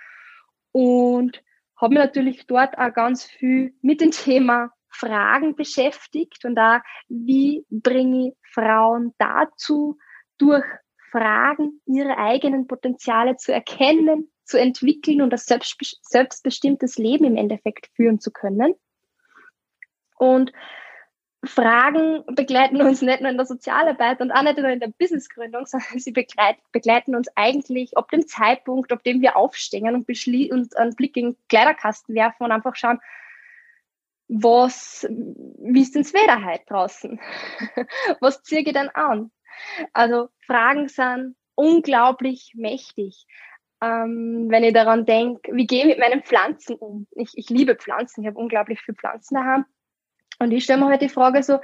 [0.72, 1.42] und
[1.76, 7.64] habe mich natürlich dort auch ganz viel mit dem Thema Fragen beschäftigt und da, wie
[7.70, 9.98] bringe ich Frauen dazu,
[10.38, 10.64] durch
[11.12, 18.18] Fragen ihre eigenen Potenziale zu erkennen, zu entwickeln und das selbstbestimmtes Leben im Endeffekt führen
[18.18, 18.74] zu können.
[20.16, 20.52] Und
[21.44, 25.66] Fragen begleiten uns nicht nur in der Sozialarbeit und auch nicht nur in der Businessgründung,
[25.66, 30.96] sondern sie begleiten uns eigentlich ab dem Zeitpunkt, ab dem wir aufstehen und, und einen
[30.96, 33.00] Blick in den Kleiderkasten werfen und einfach schauen,
[34.28, 37.20] was, wie ist denn das Wetter heute draußen?
[38.20, 39.30] was ziehe ich denn an?
[39.92, 43.26] Also Fragen sind unglaublich mächtig.
[43.80, 47.06] Ähm, wenn ich daran denke, wie gehe ich mit meinen Pflanzen um?
[47.12, 49.64] Ich, ich liebe Pflanzen, ich habe unglaublich viele Pflanzen daheim.
[50.38, 51.60] Und ich stelle mir heute halt die Frage so,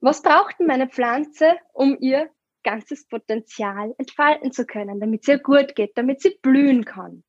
[0.00, 2.30] was braucht denn meine Pflanze, um ihr
[2.64, 7.22] ganzes Potenzial entfalten zu können, damit sie ihr gut geht, damit sie blühen kann?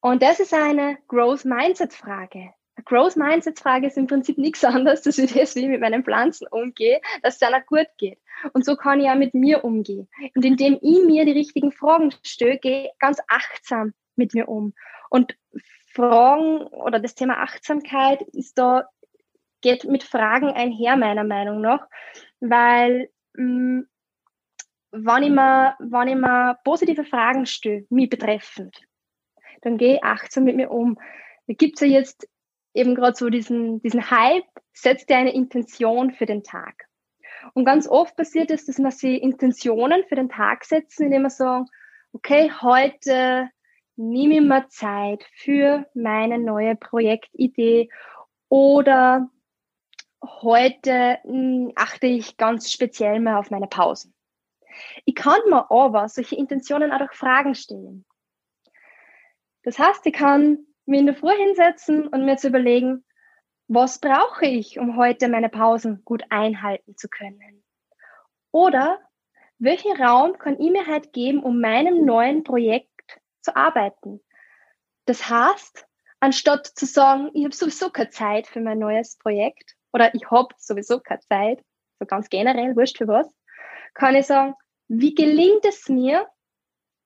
[0.00, 2.52] Und das ist eine Growth Mindset Frage.
[2.74, 5.80] Eine Growth Mindset Frage ist im Prinzip nichts anderes, dass ich das, wie ich mit
[5.80, 8.18] meinen Pflanzen umgehe, dass es einer gut geht.
[8.52, 10.08] Und so kann ich auch mit mir umgehen.
[10.34, 14.74] Und indem ich mir die richtigen Fragen stelle, gehe ganz achtsam mit mir um.
[15.10, 15.36] Und
[15.92, 18.88] Fragen oder das Thema Achtsamkeit ist da
[19.62, 21.86] geht mit Fragen einher, meiner Meinung nach,
[22.40, 23.88] weil mh, mm,
[24.92, 28.82] wenn, ich mir, wenn ich mir positive Fragen stelle, mich betreffend,
[29.62, 30.98] dann gehe ich achtsam mit mir um.
[31.46, 32.28] Da gibt es ja jetzt
[32.74, 36.88] eben gerade so diesen, diesen Hype, setzt dir eine Intention für den Tag.
[37.54, 41.30] Und ganz oft passiert es, dass man sich Intentionen für den Tag setzen, indem man
[41.30, 41.66] sagen,
[42.12, 43.48] okay, heute
[43.96, 47.88] nehme ich mir Zeit für meine neue Projektidee
[48.48, 49.28] oder
[50.22, 54.14] heute mh, hm, achte ich ganz speziell mal auf meine Pausen.
[55.04, 58.04] Ich kann mir aber solche Intentionen auch durch Fragen stellen.
[59.64, 63.04] Das heißt, ich kann mir in der Früh hinsetzen und mir zu überlegen,
[63.68, 67.62] was brauche ich, um heute meine Pausen gut einhalten zu können?
[68.50, 68.98] Oder
[69.58, 74.20] welchen Raum kann ich mir halt geben, um meinem neuen Projekt zu arbeiten?
[75.04, 75.86] Das heißt,
[76.20, 80.54] anstatt zu sagen, ich habe sowieso keine Zeit für mein neues Projekt, oder ich habe
[80.58, 81.64] sowieso keine Zeit,
[81.98, 83.26] so ganz generell, wurscht für was,
[83.94, 84.54] kann ich sagen,
[84.88, 86.26] wie gelingt es mir,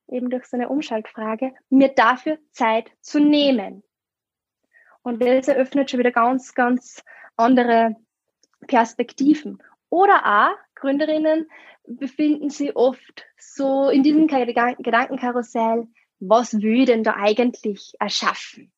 [0.09, 3.83] eben durch so eine Umschaltfrage, mir dafür Zeit zu nehmen?
[5.03, 7.03] Und das eröffnet schon wieder ganz, ganz
[7.37, 7.95] andere
[8.67, 9.63] Perspektiven.
[9.89, 11.49] Oder auch, Gründerinnen
[11.87, 15.87] befinden sich oft so in diesem Gedankenkarussell,
[16.19, 18.73] was will denn da eigentlich erschaffen?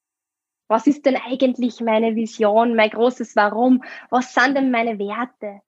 [0.68, 3.82] Was ist denn eigentlich meine Vision, mein großes Warum?
[4.10, 5.62] Was sind denn meine Werte?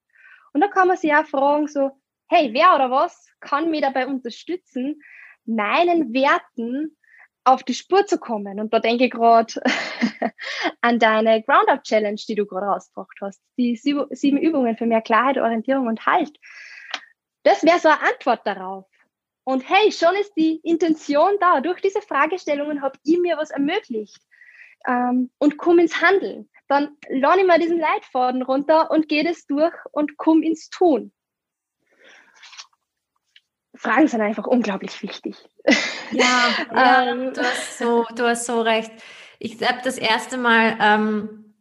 [0.52, 1.90] Und da kann man sich auch fragen, so,
[2.28, 5.02] hey, wer oder was kann mich dabei unterstützen,
[5.46, 6.96] meinen Werten
[7.44, 8.60] auf die Spur zu kommen?
[8.60, 9.54] Und da denke ich gerade
[10.82, 13.40] an deine Ground-Up Challenge, die du gerade rausgebracht hast.
[13.56, 16.38] Die sieben Übungen für mehr Klarheit, Orientierung und Halt.
[17.42, 18.86] Das wäre so eine Antwort darauf.
[19.44, 21.62] Und hey, schon ist die Intention da.
[21.62, 24.20] Durch diese Fragestellungen habe ich mir was ermöglicht
[24.86, 26.48] ähm, und komme ins Handeln.
[26.68, 31.12] Dann lerne ich mal diesen Leitfaden runter und gehe das durch und komme ins Tun.
[33.74, 35.36] Fragen sind einfach unglaublich wichtig.
[36.10, 36.24] Ja,
[36.74, 38.92] ja ähm, du, hast so, du hast so recht.
[39.38, 41.54] Ich habe das erste Mal ähm,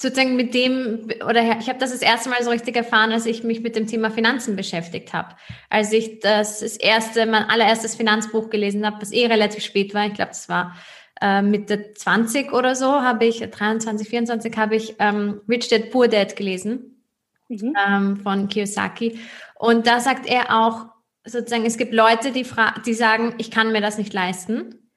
[0.00, 3.44] sozusagen mit dem, oder ich habe das das erste Mal so richtig erfahren, als ich
[3.44, 5.36] mich mit dem Thema Finanzen beschäftigt habe.
[5.70, 10.06] Als ich das, das erste, mein allererstes Finanzbuch gelesen habe, was eh relativ spät war,
[10.06, 10.76] ich glaube, das war
[11.20, 16.08] äh, Mitte 20 oder so habe ich, 23, 24 habe ich ähm, Rich Dad Poor
[16.08, 17.02] Dad gelesen
[17.48, 17.74] mhm.
[17.86, 19.18] ähm, von Kiyosaki.
[19.54, 20.86] Und da sagt er auch
[21.24, 22.46] sozusagen, es gibt Leute, die,
[22.84, 24.90] die sagen, ich kann mir das nicht leisten.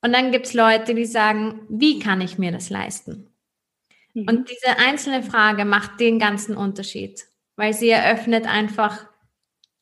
[0.00, 3.28] Und dann gibt es Leute, die sagen, wie kann ich mir das leisten?
[4.14, 4.26] Mhm.
[4.28, 7.24] Und diese einzelne Frage macht den ganzen Unterschied,
[7.56, 9.06] weil sie eröffnet einfach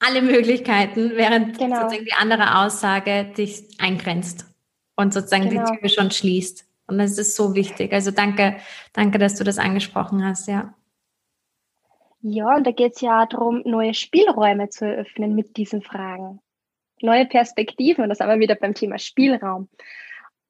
[0.00, 1.82] alle Möglichkeiten, während genau.
[1.82, 4.53] sozusagen die andere Aussage dich eingrenzt
[4.96, 5.64] und sozusagen genau.
[5.64, 6.66] die Tür schon schließt.
[6.86, 7.92] Und das ist so wichtig.
[7.92, 8.56] Also danke,
[8.92, 10.74] danke, dass du das angesprochen hast, ja.
[12.20, 16.40] Ja, und da geht es ja darum, neue Spielräume zu eröffnen mit diesen Fragen.
[17.02, 19.68] Neue Perspektiven, und das wir wieder beim Thema Spielraum.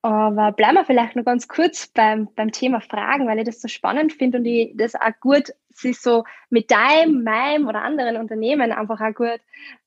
[0.02, 3.68] Aber bleiben wir vielleicht noch ganz kurz beim, beim Thema Fragen, weil ich das so
[3.68, 8.70] spannend finde und ich das auch gut sich so mit deinem, meinem oder anderen Unternehmen
[8.70, 9.40] einfach auch gut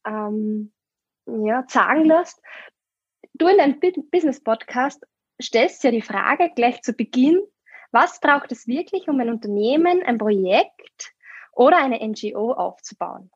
[0.06, 0.72] ähm,
[1.26, 2.41] ja, sagen lässt
[3.38, 5.06] du in deinem Business-Podcast
[5.41, 7.41] stellst ja die Frage gleich zu Beginn,
[7.91, 11.13] was braucht es wirklich, um ein Unternehmen, ein Projekt
[11.54, 13.32] oder eine NGO aufzubauen?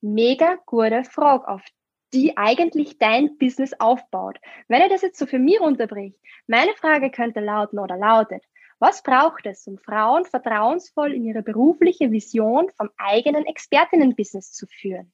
[0.00, 1.62] Mega gute Frage, auf
[2.12, 4.38] die eigentlich dein Business aufbaut.
[4.68, 8.44] Wenn er das jetzt so für mich unterbricht, meine Frage könnte lauten oder lautet,
[8.78, 15.12] was braucht es, um Frauen vertrauensvoll in ihre berufliche Vision vom eigenen Expertinnenbusiness zu führen?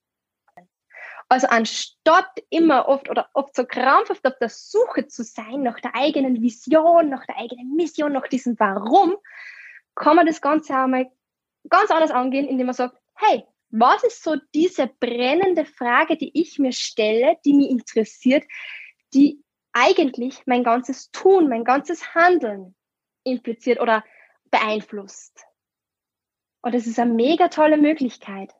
[1.30, 5.94] Also anstatt immer oft oder oft so krampfhaft auf der Suche zu sein nach der
[5.94, 9.16] eigenen Vision, nach der eigenen Mission, nach diesem Warum,
[9.94, 11.10] kann man das Ganze einmal
[11.68, 16.58] ganz anders angehen, indem man sagt, hey, was ist so diese brennende Frage, die ich
[16.58, 18.44] mir stelle, die mich interessiert,
[19.12, 22.74] die eigentlich mein ganzes Tun, mein ganzes Handeln
[23.24, 24.02] impliziert oder
[24.50, 25.44] beeinflusst?
[26.62, 28.54] Und das ist eine mega tolle Möglichkeit,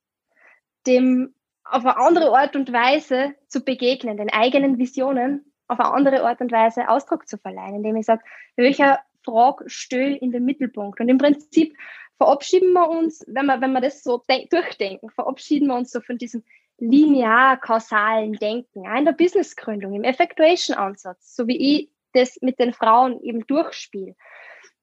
[0.86, 1.34] dem
[1.70, 6.40] auf eine andere Art und Weise zu begegnen, den eigenen Visionen auf eine andere Art
[6.40, 8.22] und Weise Ausdruck zu verleihen, indem ich sage,
[8.56, 11.00] welcher Frage stelle in den Mittelpunkt.
[11.00, 11.76] Und im Prinzip
[12.16, 16.18] verabschieden wir uns, wenn wir, wenn wir das so durchdenken, verabschieden wir uns so von
[16.18, 16.42] diesem
[16.78, 23.20] linear-kausalen Denken, auch in der Businessgründung, im Effectuation-Ansatz, so wie ich das mit den Frauen
[23.20, 24.14] eben durchspiele.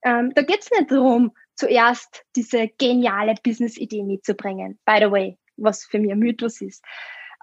[0.04, 4.78] Ähm, da geht es nicht darum, zuerst diese geniale Business-Idee mitzubringen.
[4.86, 6.84] By the way, was für mich ein Mythos ist.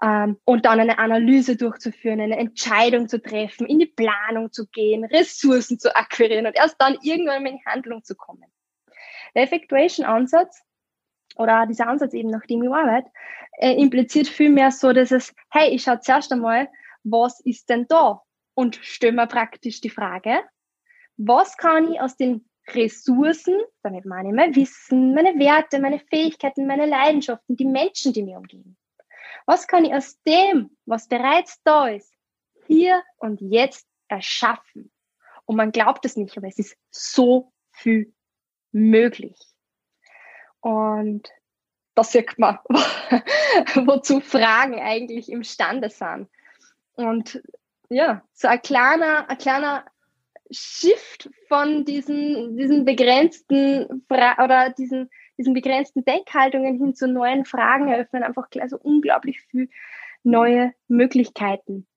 [0.01, 5.05] Ähm, und dann eine Analyse durchzuführen, eine Entscheidung zu treffen, in die Planung zu gehen,
[5.05, 8.45] Ressourcen zu akquirieren und erst dann irgendwann in Handlung zu kommen.
[9.35, 10.61] Der Effectuation-Ansatz
[11.37, 13.09] oder dieser Ansatz eben, nach dem ich arbeite,
[13.57, 16.69] äh, impliziert vielmehr so, dass es, hey, ich schaue zuerst einmal,
[17.03, 18.21] was ist denn da?
[18.55, 20.43] Und stelle mir praktisch die Frage,
[21.17, 26.65] was kann ich aus den Ressourcen, damit meine ich mein Wissen, meine Werte, meine Fähigkeiten,
[26.65, 28.77] meine Leidenschaften, die Menschen, die mir umgeben.
[29.45, 32.13] Was kann ich aus dem, was bereits da ist,
[32.67, 34.91] hier und jetzt erschaffen?
[35.45, 38.13] Und man glaubt es nicht, aber es ist so viel
[38.71, 39.37] möglich.
[40.61, 41.29] Und
[41.95, 42.59] da sieht man,
[43.75, 46.29] wozu Fragen eigentlich imstande sind.
[46.95, 47.43] Und
[47.89, 49.85] ja, so ein kleiner, ein kleiner
[50.51, 57.87] Shift von diesen, diesen begrenzten Fra oder diesen, diesen begrenzten Denkhaltungen hin zu neuen Fragen
[57.87, 59.69] eröffnen einfach gleich so unglaublich viel
[60.23, 61.87] neue Möglichkeiten.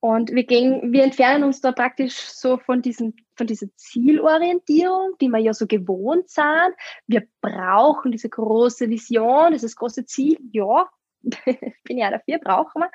[0.00, 5.28] Und wir gehen, wir entfernen uns da praktisch so von diesem, von dieser Zielorientierung, die
[5.28, 6.74] wir ja so gewohnt sind.
[7.06, 10.38] Wir brauchen diese große Vision, dieses große Ziel.
[10.52, 10.88] Ja,
[11.84, 12.90] bin ja dafür, brauchen wir.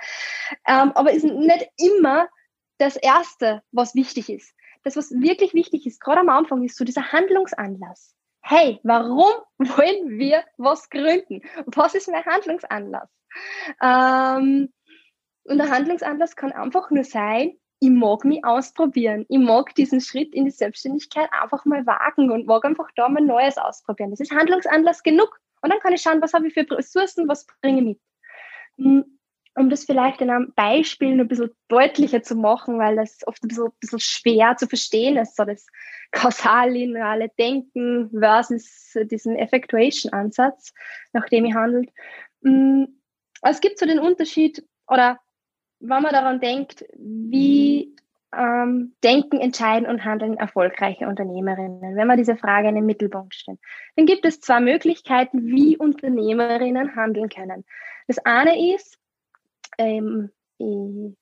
[0.68, 2.28] Ähm, aber ist nicht immer
[2.78, 4.54] das Erste, was wichtig ist.
[4.84, 8.16] Das, was wirklich wichtig ist, gerade am Anfang, ist so dieser Handlungsanlass.
[8.42, 11.42] Hey, warum wollen wir was gründen?
[11.66, 13.10] Was ist mein Handlungsanlass?
[13.82, 14.72] Ähm,
[15.44, 19.26] und der Handlungsanlass kann einfach nur sein, ich mag mich ausprobieren.
[19.28, 23.22] Ich mag diesen Schritt in die Selbstständigkeit einfach mal wagen und mag einfach da mal
[23.22, 24.12] Neues ausprobieren.
[24.12, 25.40] Das ist Handlungsanlass genug.
[25.62, 28.00] Und dann kann ich schauen, was habe ich für Ressourcen, was bringe ich
[28.78, 29.06] mit.
[29.56, 33.48] Um das vielleicht in einem Beispiel ein bisschen deutlicher zu machen, weil das oft ein
[33.48, 35.66] bisschen, ein bisschen schwer zu verstehen ist, so das
[36.12, 40.74] kausal-lineare Denken versus diesen Effectuation-Ansatz,
[41.14, 41.90] nach dem ich handelt.
[42.42, 42.86] Mm,
[43.42, 45.20] es gibt so den Unterschied, oder
[45.80, 47.96] wenn man daran denkt, wie
[48.38, 53.60] ähm, denken, entscheiden und handeln erfolgreiche Unternehmerinnen, wenn man diese Frage in den Mittelpunkt stellt,
[53.96, 57.66] dann gibt es zwei Möglichkeiten, wie Unternehmerinnen handeln können.
[58.08, 58.98] Das eine ist,
[59.78, 61.16] ähm, ich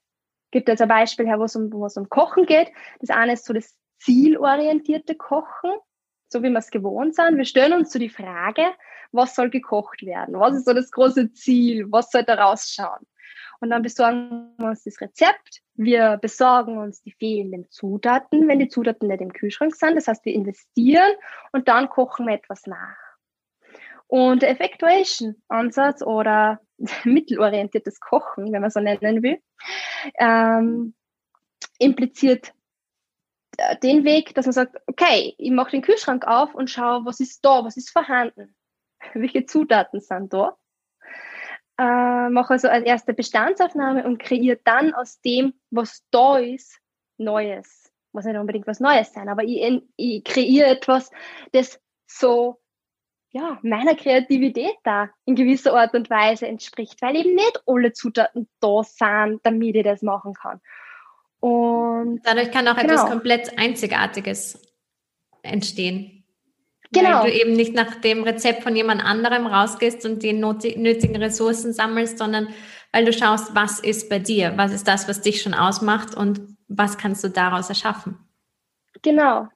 [0.52, 2.72] gebe jetzt ein Beispiel her, wo es, um, wo es um Kochen geht.
[3.00, 5.72] Das eine ist so das zielorientierte Kochen,
[6.28, 7.38] so wie wir es gewohnt sind.
[7.38, 8.64] Wir stellen uns so die Frage,
[9.12, 10.40] was soll gekocht werden?
[10.40, 11.86] Was ist so das große Ziel?
[11.92, 13.06] Was soll da rausschauen?
[13.60, 15.62] Und dann besorgen wir uns das Rezept.
[15.76, 19.96] Wir besorgen uns die fehlenden Zutaten, wenn die Zutaten nicht im Kühlschrank sind.
[19.96, 21.12] Das heißt, wir investieren
[21.54, 22.98] und dann kochen wir etwas nach.
[24.08, 26.60] Und der Effectuation-Ansatz oder
[27.04, 29.40] mittelorientiertes Kochen, wenn man so nennen will,
[30.20, 30.94] ähm,
[31.80, 32.54] impliziert
[33.58, 37.20] äh, den Weg, dass man sagt, okay, ich mache den Kühlschrank auf und schaue, was
[37.20, 38.56] ist da, was ist vorhanden,
[39.14, 40.58] welche Zutaten sind da.
[41.78, 46.80] Äh, mache also als erste Bestandsaufnahme und kreiere dann aus dem, was da ist,
[47.18, 47.92] Neues.
[48.12, 51.10] Muss nicht unbedingt was Neues sein, aber ich, ich kreiere etwas,
[51.52, 52.63] das so
[53.34, 58.48] ja, meiner Kreativität da in gewisser Art und Weise entspricht, weil eben nicht alle Zutaten
[58.60, 60.62] da sind, damit ich das machen kann.
[61.40, 62.94] Und dadurch kann auch genau.
[62.94, 64.62] etwas komplett Einzigartiges
[65.42, 66.24] entstehen.
[66.92, 67.24] Genau.
[67.24, 71.74] Weil du eben nicht nach dem Rezept von jemand anderem rausgehst und die nötigen Ressourcen
[71.74, 72.50] sammelst, sondern
[72.92, 76.56] weil du schaust, was ist bei dir, was ist das, was dich schon ausmacht und
[76.68, 78.20] was kannst du daraus erschaffen.
[79.02, 79.48] Genau.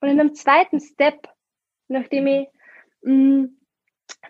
[0.00, 1.28] Und in einem zweiten Step,
[1.88, 2.48] nachdem ich
[3.06, 3.56] mm,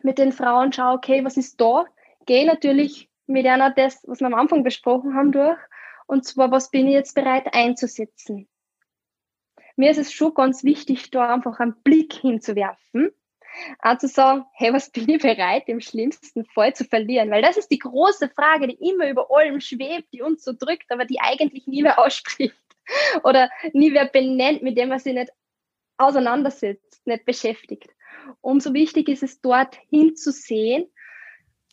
[0.02, 1.86] mit den Frauen schaue, okay, was ist da,
[2.26, 5.58] gehe natürlich mit einer das, was wir am Anfang besprochen haben, durch.
[6.06, 8.48] Und zwar, was bin ich jetzt bereit einzusetzen?
[9.74, 13.10] Mir ist es schon ganz wichtig, da einfach einen Blick hinzuwerfen.
[13.80, 17.30] Auch zu sagen, hey, was bin ich bereit, im schlimmsten Fall zu verlieren?
[17.30, 20.90] Weil das ist die große Frage, die immer über allem schwebt, die uns so drückt,
[20.90, 22.54] aber die eigentlich nie mehr ausspricht.
[23.24, 25.32] Oder nie wer benennt, mit dem man sich nicht
[25.98, 27.88] auseinandersetzt, nicht beschäftigt.
[28.40, 30.86] Umso wichtig ist es, dort hinzusehen.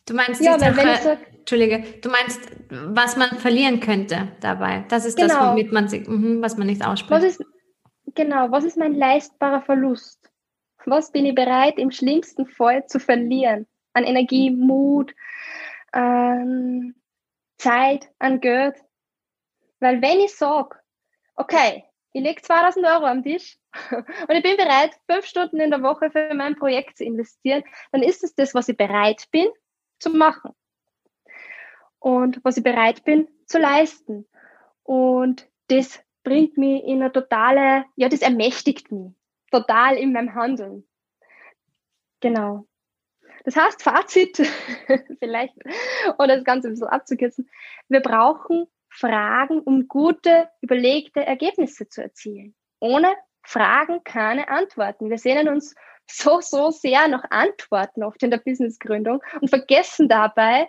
[0.06, 2.40] Du meinst, ja, weil wenn ich sag, Entschuldige, du meinst,
[2.70, 4.84] was man verlieren könnte dabei.
[4.88, 5.28] Das ist genau.
[5.28, 7.10] das, womit man sich, mhm, was man nicht ausspricht.
[7.10, 7.44] Was ist,
[8.14, 10.20] genau, was ist mein leistbarer Verlust?
[10.86, 13.66] Was bin ich bereit, im schlimmsten Fall zu verlieren?
[13.92, 15.14] An Energie, Mut,
[15.92, 16.94] an
[17.58, 18.76] Zeit, an Geld.
[19.80, 20.76] Weil wenn ich sage,
[21.36, 21.84] okay,
[22.14, 23.58] ich lege 2000 Euro am Tisch
[23.90, 28.02] und ich bin bereit, fünf Stunden in der Woche für mein Projekt zu investieren, dann
[28.02, 29.48] ist es das, was ich bereit bin
[29.98, 30.52] zu machen
[31.98, 34.26] und was ich bereit bin zu leisten.
[34.84, 39.12] Und das bringt mich in eine totale, ja, das ermächtigt mich
[39.50, 40.86] total in meinem Handeln.
[42.20, 42.66] Genau.
[43.44, 44.36] Das heißt, Fazit,
[45.18, 45.54] vielleicht,
[46.18, 47.50] oder das Ganze ein bisschen abzukürzen,
[47.88, 52.54] wir brauchen Fragen, um gute, überlegte Ergebnisse zu erzielen.
[52.78, 55.10] Ohne Fragen keine Antworten.
[55.10, 55.74] Wir sehnen uns
[56.06, 60.68] so, so sehr nach Antworten oft in der Businessgründung und vergessen dabei,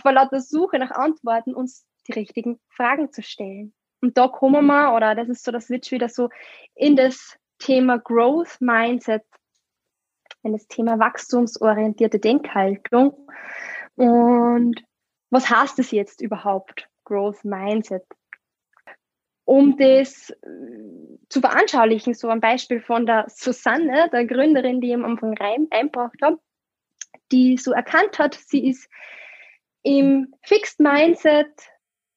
[0.00, 3.74] vor lauter Suche nach Antworten uns die richtigen Fragen zu stellen.
[4.00, 6.28] Und da kommen wir, oder das ist so der Switch wieder so
[6.74, 9.24] in das Thema Growth Mindset,
[10.42, 13.28] in das Thema wachstumsorientierte Denkhaltung.
[13.96, 14.84] Und
[15.30, 18.04] was heißt es jetzt überhaupt, Growth Mindset?
[19.44, 24.94] Um das äh, zu veranschaulichen, so ein Beispiel von der Susanne, der Gründerin, die ich
[24.94, 26.38] am Anfang rein einbracht habe,
[27.32, 28.90] die so erkannt hat, sie ist
[29.82, 31.50] im Fixed Mindset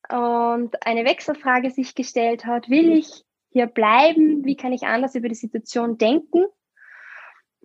[0.09, 4.43] und eine Wechselfrage sich gestellt hat, will ich hier bleiben?
[4.43, 6.45] Wie kann ich anders über die Situation denken?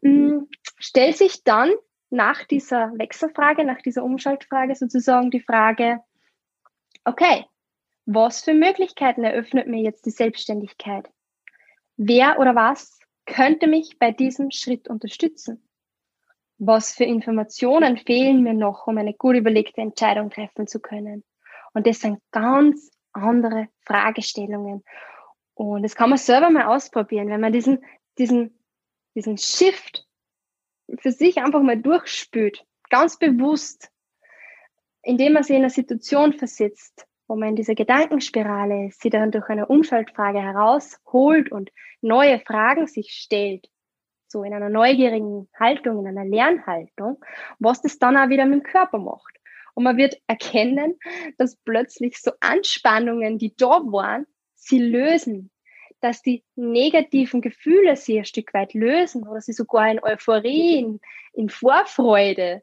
[0.02, 0.48] Hm,
[0.78, 1.72] stellt sich dann
[2.10, 6.00] nach dieser Wechselfrage, nach dieser Umschaltfrage sozusagen die Frage,
[7.06, 7.46] okay,
[8.04, 11.08] was für Möglichkeiten eröffnet mir jetzt die Selbstständigkeit?
[11.96, 15.66] Wer oder was könnte mich bei diesem Schritt unterstützen?
[16.58, 21.24] Was für Informationen fehlen mir noch, um eine gut überlegte Entscheidung treffen zu können?
[21.74, 24.82] Und das sind ganz andere Fragestellungen.
[25.54, 27.84] Und das kann man selber mal ausprobieren, wenn man diesen,
[28.18, 28.58] diesen,
[29.14, 30.06] diesen Shift
[30.98, 33.90] für sich einfach mal durchspült, ganz bewusst,
[35.06, 39.48] indem man sich in eine Situation versetzt, wo man in dieser Gedankenspirale sie dann durch
[39.48, 43.68] eine Umschaltfrage herausholt und neue Fragen sich stellt,
[44.26, 47.24] so in einer neugierigen Haltung, in einer Lernhaltung,
[47.60, 49.36] was das dann auch wieder mit dem Körper macht.
[49.74, 50.98] Und man wird erkennen,
[51.38, 55.52] dass plötzlich so Anspannungen, die da waren, sie lösen,
[56.00, 61.00] dass die negativen Gefühle sie ein Stück weit lösen oder sie sogar in Euphorie, in,
[61.32, 62.62] in Vorfreude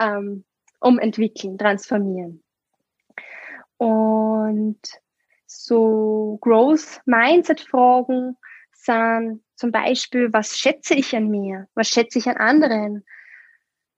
[0.00, 0.44] ähm,
[0.82, 2.42] umentwickeln, transformieren.
[3.76, 4.80] Und
[5.46, 8.36] so Growth Mindset Fragen
[8.72, 11.68] sind zum Beispiel, was schätze ich an mir?
[11.74, 13.04] Was schätze ich an anderen?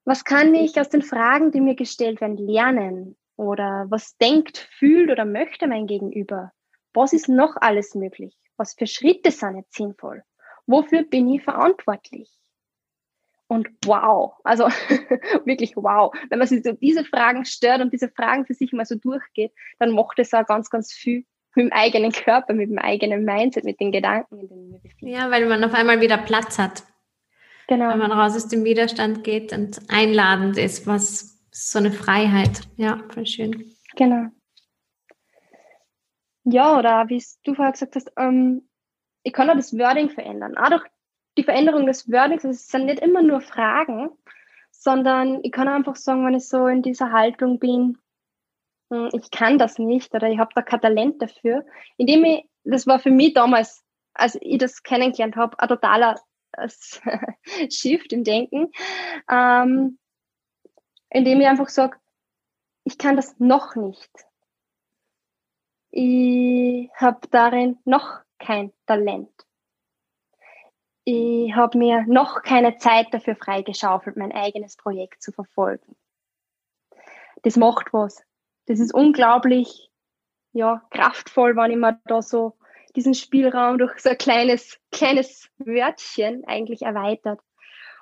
[0.05, 3.17] Was kann ich aus den Fragen, die mir gestellt werden, lernen?
[3.37, 6.53] Oder was denkt, fühlt oder möchte mein Gegenüber?
[6.93, 8.37] Was ist noch alles möglich?
[8.57, 10.23] Was für Schritte sind jetzt sinnvoll?
[10.67, 12.31] Wofür bin ich verantwortlich?
[13.47, 14.65] Und wow, also
[15.45, 16.15] wirklich wow.
[16.31, 19.53] Wenn man sich so diese Fragen stört und diese Fragen für sich mal so durchgeht,
[19.79, 21.25] dann macht es auch ganz, ganz viel
[21.55, 25.15] mit dem eigenen Körper, mit dem eigenen Mindset, mit den Gedanken, in denen wir befinden.
[25.15, 26.85] Ja, weil man auf einmal wieder Platz hat.
[27.69, 27.91] Genau.
[27.91, 32.63] Wenn man raus aus dem Widerstand geht und einladend ist, was so eine Freiheit.
[32.77, 33.73] Ja, voll schön.
[33.97, 34.27] Genau.
[36.45, 38.69] Ja, oder wie du vorher gesagt hast, ähm,
[39.23, 40.57] ich kann auch das Wording verändern.
[40.59, 40.85] Auch durch
[41.37, 44.11] die Veränderung des Wordings, also es sind nicht immer nur Fragen,
[44.71, 47.99] sondern ich kann einfach sagen, wenn ich so in dieser Haltung bin,
[48.91, 51.65] hm, ich kann das nicht oder ich habe da kein Talent dafür,
[51.97, 56.21] indem ich, das war für mich damals, als ich das kennengelernt habe, ein totaler
[57.71, 58.71] Shift im Denken,
[59.29, 59.99] ähm,
[61.11, 61.99] indem ich einfach sage,
[62.85, 64.11] ich kann das noch nicht
[65.97, 69.31] ich habe darin noch kein Talent.
[71.05, 75.97] Ich habe mir noch keine Zeit dafür freigeschaufelt, mein eigenes Projekt zu verfolgen.
[77.43, 78.23] Das macht was.
[78.67, 79.91] Das ist unglaublich,
[80.53, 82.57] ja, kraftvoll, wenn ich mir da so
[82.97, 87.41] diesen Spielraum durch so ein kleines, kleines Wörtchen eigentlich erweitert.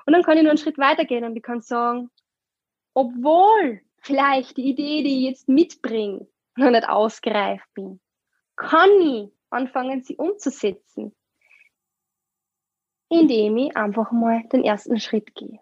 [0.07, 2.11] Und dann kann ich nur einen Schritt weitergehen und ich kann sagen,
[2.95, 8.01] obwohl vielleicht die Idee, die ich jetzt mitbringe, noch nicht ausgereift bin,
[8.55, 11.17] kann ich anfangen, sie umzusetzen
[13.13, 15.59] indem ich einfach mal den ersten Schritt gehe.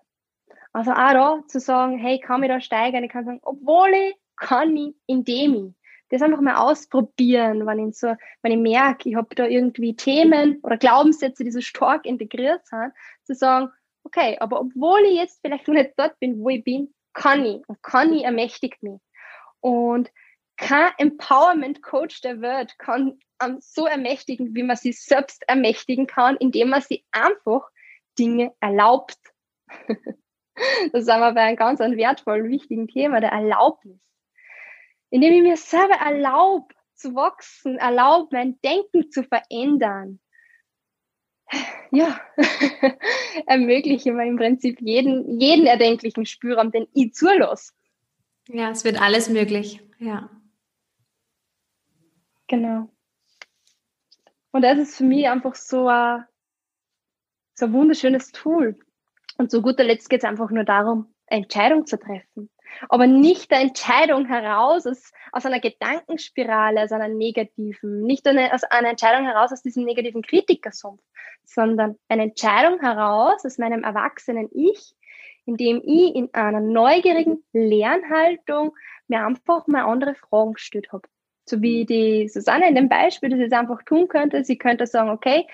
[0.73, 3.03] Also auch da zu sagen, hey, kann ich da steigern?
[3.03, 5.75] Ich kann sagen, obwohl ich kann ich, indem ich.
[6.11, 10.59] Das einfach mal ausprobieren, wenn ich so, wenn ich merke, ich habe da irgendwie Themen
[10.63, 12.93] oder Glaubenssätze, die so stark integriert sind,
[13.25, 13.71] zu sagen,
[14.05, 17.63] okay, aber obwohl ich jetzt vielleicht noch nicht dort bin, wo ich bin, kann ich
[17.69, 19.01] und kann ich ermächtigt mich.
[19.61, 20.11] Und
[20.61, 26.37] kein Empowerment Coach der Welt kann um, so ermächtigen, wie man sie selbst ermächtigen kann,
[26.37, 27.69] indem man sie einfach
[28.19, 29.19] Dinge erlaubt.
[30.93, 33.99] das sind wir bei einem ganz einem wertvollen, wichtigen Thema, der Erlaubnis.
[35.09, 40.21] Indem ich mir selber erlaube zu wachsen, erlaube mein Denken zu verändern.
[41.91, 42.21] Ja,
[43.47, 47.73] ermögliche mir im Prinzip jeden, jeden erdenklichen Spielraum, den ich zulasse.
[48.47, 49.81] Ja, es wird alles möglich.
[49.99, 50.31] Ja.
[52.51, 52.89] Genau.
[54.51, 56.25] Und das ist für mich einfach so ein,
[57.55, 58.77] so ein wunderschönes Tool.
[59.39, 62.51] Und zu guter Letzt geht es einfach nur darum, eine Entscheidung zu treffen.
[62.89, 68.65] Aber nicht eine Entscheidung heraus aus, aus einer Gedankenspirale, aus einer negativen, nicht eine, aus
[68.65, 71.03] einer Entscheidung heraus aus diesem negativen Kritikersumpf,
[71.45, 74.97] sondern eine Entscheidung heraus aus meinem erwachsenen Ich,
[75.45, 78.75] indem ich in einer neugierigen Lernhaltung
[79.07, 81.09] mir einfach mal andere Fragen gestellt habe
[81.51, 84.45] so wie die Susanne in dem Beispiel, das jetzt einfach tun könnte.
[84.45, 85.47] Sie könnte sagen, okay,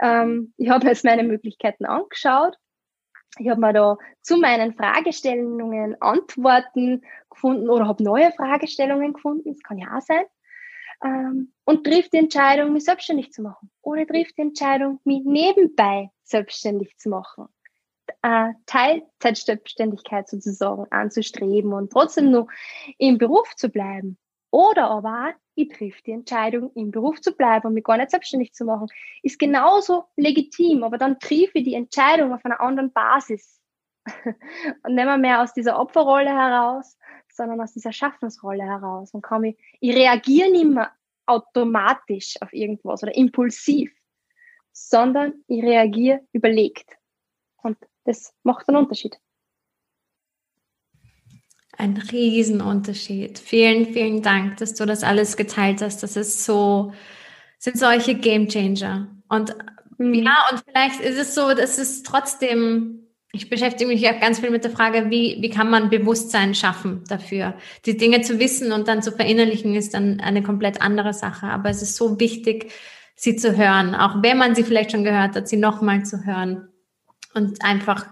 [0.00, 2.56] ähm, ich habe jetzt meine Möglichkeiten angeschaut.
[3.38, 9.52] Ich habe mir da zu meinen Fragestellungen Antworten gefunden oder habe neue Fragestellungen gefunden.
[9.52, 10.24] Das kann ja auch sein.
[11.04, 13.70] Ähm, und trifft die Entscheidung, mich selbstständig zu machen.
[13.80, 17.48] Oder trifft die Entscheidung, mich nebenbei selbstständig zu machen.
[18.22, 22.48] Äh, Teilzeitselbstständigkeit sozusagen anzustreben und trotzdem noch
[22.98, 24.18] im Beruf zu bleiben.
[24.52, 28.52] Oder aber ich trifft die Entscheidung, im Beruf zu bleiben und mich gar nicht selbstständig
[28.52, 28.86] zu machen.
[29.22, 33.60] Ist genauso legitim, aber dann treffe ich die Entscheidung auf einer anderen Basis.
[34.84, 36.98] und nicht mehr aus dieser Opferrolle heraus,
[37.32, 39.14] sondern aus dieser Schaffensrolle heraus.
[39.14, 40.92] Und kann ich, ich reagiere nicht mehr
[41.24, 43.90] automatisch auf irgendwas oder impulsiv,
[44.72, 46.98] sondern ich reagiere überlegt.
[47.62, 49.18] Und das macht einen Unterschied.
[51.82, 53.40] Ein Riesenunterschied.
[53.40, 56.00] Vielen, vielen Dank, dass du das alles geteilt hast.
[56.04, 56.92] Das ist so,
[57.58, 59.08] sind solche Game Changer.
[59.28, 59.56] Und
[59.98, 60.14] mhm.
[60.14, 64.50] ja, und vielleicht ist es so, dass es trotzdem, ich beschäftige mich auch ganz viel
[64.50, 67.54] mit der Frage, wie, wie kann man Bewusstsein schaffen dafür?
[67.84, 71.46] Die Dinge zu wissen und dann zu verinnerlichen ist dann eine komplett andere Sache.
[71.48, 72.70] Aber es ist so wichtig,
[73.16, 76.68] sie zu hören, auch wenn man sie vielleicht schon gehört hat, sie nochmal zu hören
[77.34, 78.06] und einfach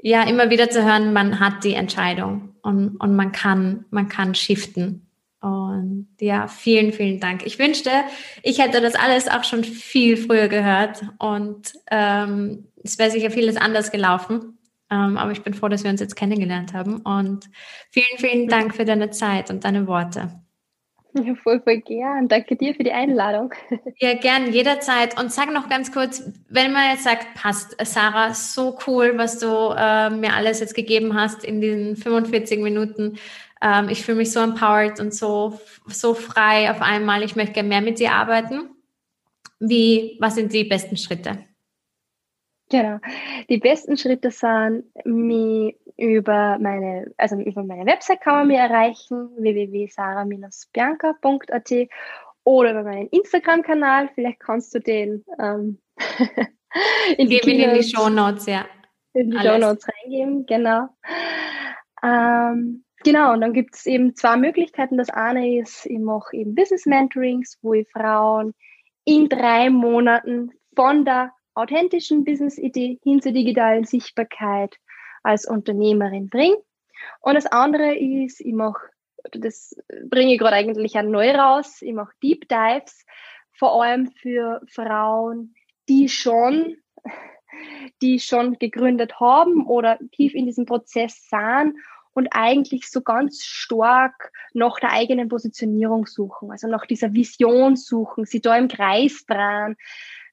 [0.00, 4.34] ja immer wieder zu hören, man hat die Entscheidung und, und man kann, man kann
[4.34, 5.04] shiften.
[5.40, 7.46] Und ja, vielen, vielen Dank.
[7.46, 7.90] Ich wünschte,
[8.42, 13.56] ich hätte das alles auch schon viel früher gehört und ähm, es wäre sicher vieles
[13.56, 14.58] anders gelaufen.
[14.90, 16.98] Ähm, aber ich bin froh, dass wir uns jetzt kennengelernt haben.
[17.02, 17.46] Und
[17.90, 20.40] vielen, vielen Dank für deine Zeit und deine Worte.
[21.24, 22.28] Ja, voll, voll gern.
[22.28, 23.52] Danke dir für die Einladung.
[23.98, 25.18] Ja, gern, jederzeit.
[25.18, 29.46] Und sag noch ganz kurz, wenn man jetzt sagt, passt, Sarah, so cool, was du
[29.76, 33.18] äh, mir alles jetzt gegeben hast in diesen 45 Minuten.
[33.60, 37.22] Ähm, ich fühle mich so empowered und so, so frei auf einmal.
[37.22, 38.70] Ich möchte gerne mehr mit dir arbeiten.
[39.58, 41.47] Wie, was sind die besten Schritte?
[42.70, 42.98] Genau.
[43.48, 49.30] Die besten Schritte sind, mich über meine, also über meine Website kann man mich erreichen,
[49.38, 51.72] www.sara-bianca.at
[52.44, 54.10] oder über meinen Instagram-Kanal.
[54.14, 55.78] Vielleicht kannst du den ähm,
[57.16, 58.66] in, die in die Show Notes, ja.
[59.14, 60.88] In die Show Notes reingeben, genau.
[62.02, 64.98] Ähm, genau, und dann gibt es eben zwei Möglichkeiten.
[64.98, 68.54] Das eine ist, ich mache eben Business Mentorings, wo ich Frauen
[69.04, 74.76] in drei Monaten von der authentischen Business-Idee hin zur digitalen Sichtbarkeit
[75.22, 76.56] als Unternehmerin bringe.
[77.20, 78.88] Und das andere ist, ich mache,
[79.32, 79.76] das
[80.08, 83.04] bringe ich gerade eigentlich auch neu raus, ich mache Deep Dives,
[83.52, 85.54] vor allem für Frauen,
[85.88, 86.76] die schon,
[88.02, 91.74] die schon gegründet haben oder tief in diesem Prozess sind
[92.14, 98.24] und eigentlich so ganz stark nach der eigenen Positionierung suchen, also nach dieser Vision suchen,
[98.24, 99.76] sie da im Kreis dran.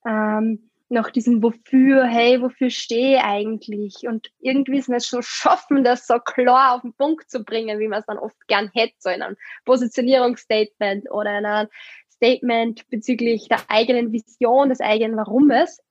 [0.06, 4.08] Ähm, nach diesem Wofür, hey, wofür stehe ich eigentlich?
[4.08, 7.88] Und irgendwie ist es so schaffen, das so klar auf den Punkt zu bringen, wie
[7.88, 11.70] man es dann oft gern hätte, so in einem Positionierungsstatement oder in einem
[12.10, 15.82] Statement bezüglich der eigenen Vision, des eigenen Warumes.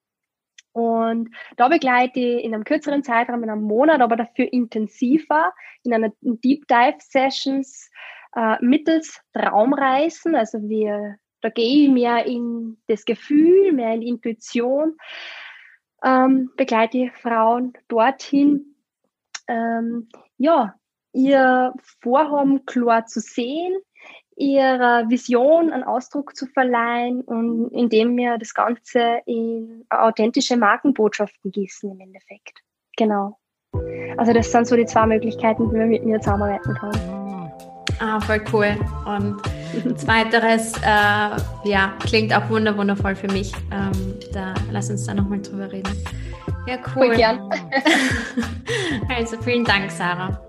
[0.73, 5.53] Und da begleite ich in einem kürzeren Zeitraum, in einem Monat, aber dafür intensiver,
[5.85, 7.91] in einer Deep Dive Sessions
[8.35, 10.35] äh, mittels Traumreisen.
[10.35, 14.97] Also wir, da gehe ich mehr in das Gefühl, mehr in Intuition,
[16.03, 18.75] ähm, begleite Frauen dorthin,
[19.47, 20.75] ähm, ja,
[21.13, 23.77] ihr Vorhaben klar zu sehen,
[24.37, 31.91] ihrer Vision einen Ausdruck zu verleihen und indem wir das Ganze in authentische Markenbotschaften gießen
[31.91, 32.63] im Endeffekt.
[32.97, 33.39] Genau.
[34.17, 37.24] Also das sind so die zwei Möglichkeiten, wie man mit mir zusammenarbeiten kann.
[38.01, 38.77] Ah, voll cool.
[39.07, 39.41] Und
[39.99, 43.53] zweiteres, äh, ja, klingt auch wundervoll für mich.
[43.71, 43.93] Ähm,
[44.33, 45.93] da lass uns da nochmal drüber reden.
[46.67, 47.07] Ja, cool.
[47.07, 47.51] Voll gern.
[49.17, 50.41] also vielen Dank, Sarah.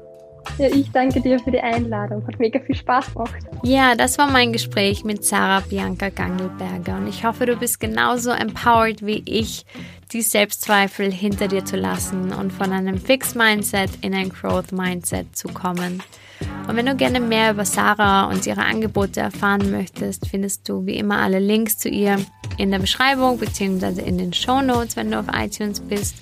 [0.58, 2.26] Ja, ich danke dir für die Einladung.
[2.26, 3.36] Hat mega viel Spaß gemacht.
[3.64, 8.32] Ja, das war mein Gespräch mit Sarah Bianca Gangelberger und ich hoffe, du bist genauso
[8.32, 9.66] empowered wie ich,
[10.14, 15.36] die Selbstzweifel hinter dir zu lassen und von einem Fixed Mindset in ein Growth Mindset
[15.36, 16.02] zu kommen.
[16.68, 20.98] Und wenn du gerne mehr über Sarah und ihre Angebote erfahren möchtest, findest du wie
[20.98, 22.18] immer alle Links zu ihr
[22.58, 24.02] in der Beschreibung bzw.
[24.02, 26.16] in den Show Notes, wenn du auf iTunes bist.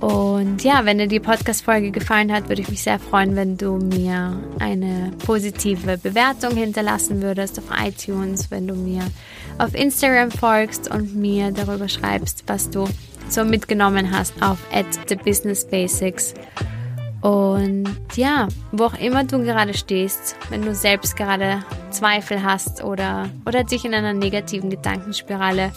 [0.00, 3.78] Und ja, wenn dir die Podcast-Folge gefallen hat, würde ich mich sehr freuen, wenn du
[3.78, 9.02] mir eine positive Bewertung hinterlassen würdest auf iTunes, wenn du mir
[9.58, 12.86] auf Instagram folgst und mir darüber schreibst, was du
[13.28, 16.34] so mitgenommen hast auf at the Business Basics.
[17.20, 23.28] Und ja, wo auch immer du gerade stehst, wenn du selbst gerade Zweifel hast oder,
[23.44, 25.72] oder dich in einer negativen Gedankenspirale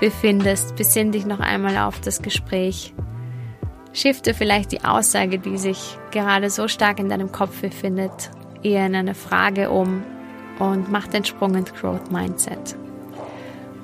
[0.00, 2.94] befindest, besinn dich noch einmal auf das Gespräch
[3.92, 8.30] Shifte vielleicht die Aussage, die sich gerade so stark in deinem Kopf befindet,
[8.62, 10.02] eher in eine Frage um
[10.58, 12.76] und mach den Sprung ins Growth Mindset.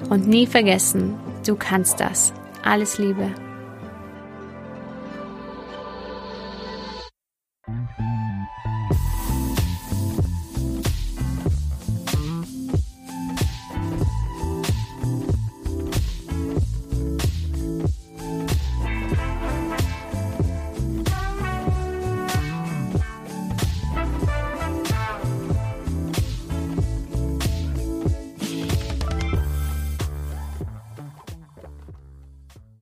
[0.08, 2.32] Und nie vergessen, du kannst das.
[2.62, 3.30] Alles Liebe.